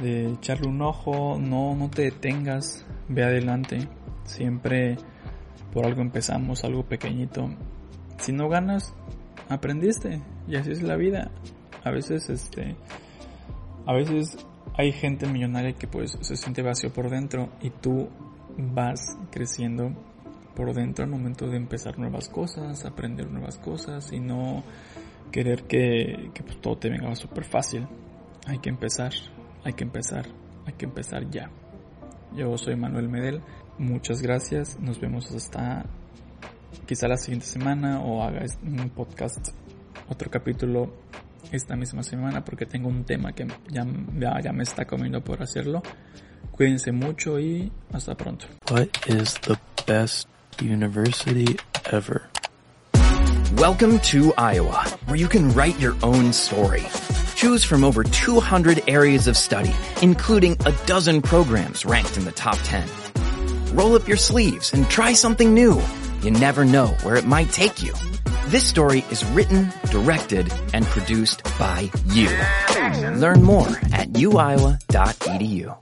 de 0.00 0.30
echarle 0.32 0.68
un 0.68 0.82
ojo, 0.82 1.38
no, 1.40 1.74
no 1.74 1.90
te 1.90 2.02
detengas, 2.02 2.86
ve 3.08 3.24
adelante. 3.24 3.88
Siempre 4.24 4.96
por 5.72 5.86
algo 5.86 6.02
empezamos, 6.02 6.64
algo 6.64 6.84
pequeñito. 6.84 7.50
Si 8.20 8.32
no 8.32 8.48
ganas, 8.48 8.94
aprendiste. 9.48 10.22
Y 10.46 10.56
así 10.56 10.70
es 10.70 10.82
la 10.82 10.96
vida. 10.96 11.30
A 11.84 11.90
veces, 11.90 12.28
este, 12.30 12.76
a 13.86 13.92
veces 13.92 14.36
hay 14.76 14.92
gente 14.92 15.26
millonaria 15.26 15.72
que 15.72 15.86
pues 15.86 16.16
se 16.20 16.36
siente 16.36 16.62
vacío 16.62 16.92
por 16.92 17.10
dentro 17.10 17.50
y 17.60 17.70
tú 17.70 18.08
vas 18.56 19.18
creciendo 19.30 19.92
por 20.54 20.74
dentro 20.74 21.04
al 21.04 21.10
momento 21.10 21.46
de 21.46 21.56
empezar 21.56 21.98
nuevas 21.98 22.28
cosas, 22.28 22.84
aprender 22.84 23.30
nuevas 23.30 23.58
cosas 23.58 24.12
y 24.12 24.20
no 24.20 24.62
querer 25.30 25.64
que, 25.64 26.30
pues, 26.44 26.60
todo 26.60 26.76
te 26.76 26.90
venga 26.90 27.14
súper 27.14 27.44
fácil. 27.44 27.86
Hay 28.46 28.58
que 28.58 28.68
empezar, 28.68 29.12
hay 29.64 29.72
que 29.72 29.84
empezar, 29.84 30.26
hay 30.66 30.72
que 30.74 30.84
empezar 30.84 31.30
ya. 31.30 31.50
Yo 32.36 32.56
soy 32.58 32.76
Manuel 32.76 33.08
Medel. 33.08 33.40
Muchas 33.78 34.22
gracias. 34.22 34.78
Nos 34.80 35.00
vemos 35.00 35.30
hasta 35.32 35.86
quizá 36.86 37.08
la 37.08 37.16
siguiente 37.16 37.46
semana 37.46 38.00
o 38.00 38.22
haga 38.22 38.44
un 38.62 38.90
podcast, 38.90 39.48
otro 40.08 40.30
capítulo 40.30 40.92
esta 41.52 41.76
misma 41.76 42.02
semana 42.02 42.44
porque 42.44 42.66
tengo 42.66 42.88
un 42.88 43.04
tema 43.04 43.32
que 43.32 43.46
ya, 43.68 43.86
ya, 44.42 44.52
me 44.52 44.62
está 44.62 44.84
comiendo 44.84 45.22
por 45.22 45.42
hacerlo. 45.42 45.82
Cuídense 46.52 46.92
mucho 46.92 47.38
y 47.38 47.72
hasta 47.92 48.14
pronto. 48.14 48.46
What 48.70 48.88
is 49.06 49.34
the 49.40 49.58
best 49.86 50.28
university 50.60 51.56
ever? 51.90 52.28
Welcome 53.56 53.98
to 54.10 54.32
Iowa, 54.38 54.84
where 55.06 55.16
you 55.16 55.28
can 55.28 55.52
write 55.52 55.78
your 55.80 55.96
own 56.02 56.32
story. 56.32 56.86
Choose 57.34 57.64
from 57.64 57.84
over 57.84 58.04
200 58.04 58.82
areas 58.86 59.26
of 59.26 59.36
study, 59.36 59.72
including 60.02 60.56
a 60.66 60.72
dozen 60.86 61.22
programs 61.22 61.84
ranked 61.84 62.16
in 62.16 62.24
the 62.24 62.32
top 62.32 62.58
10. 62.64 62.86
Roll 63.74 63.96
up 63.96 64.06
your 64.06 64.16
sleeves 64.16 64.72
and 64.72 64.88
try 64.88 65.14
something 65.14 65.54
new. 65.54 65.80
You 66.22 66.30
never 66.30 66.64
know 66.64 66.88
where 67.02 67.16
it 67.16 67.24
might 67.24 67.50
take 67.50 67.82
you. 67.82 67.94
This 68.48 68.66
story 68.66 69.04
is 69.10 69.24
written, 69.26 69.72
directed, 69.90 70.52
and 70.74 70.84
produced 70.84 71.42
by 71.58 71.90
you. 72.08 72.28
Learn 73.18 73.42
more 73.42 73.68
at 73.92 74.12
uiowa.edu. 74.12 75.76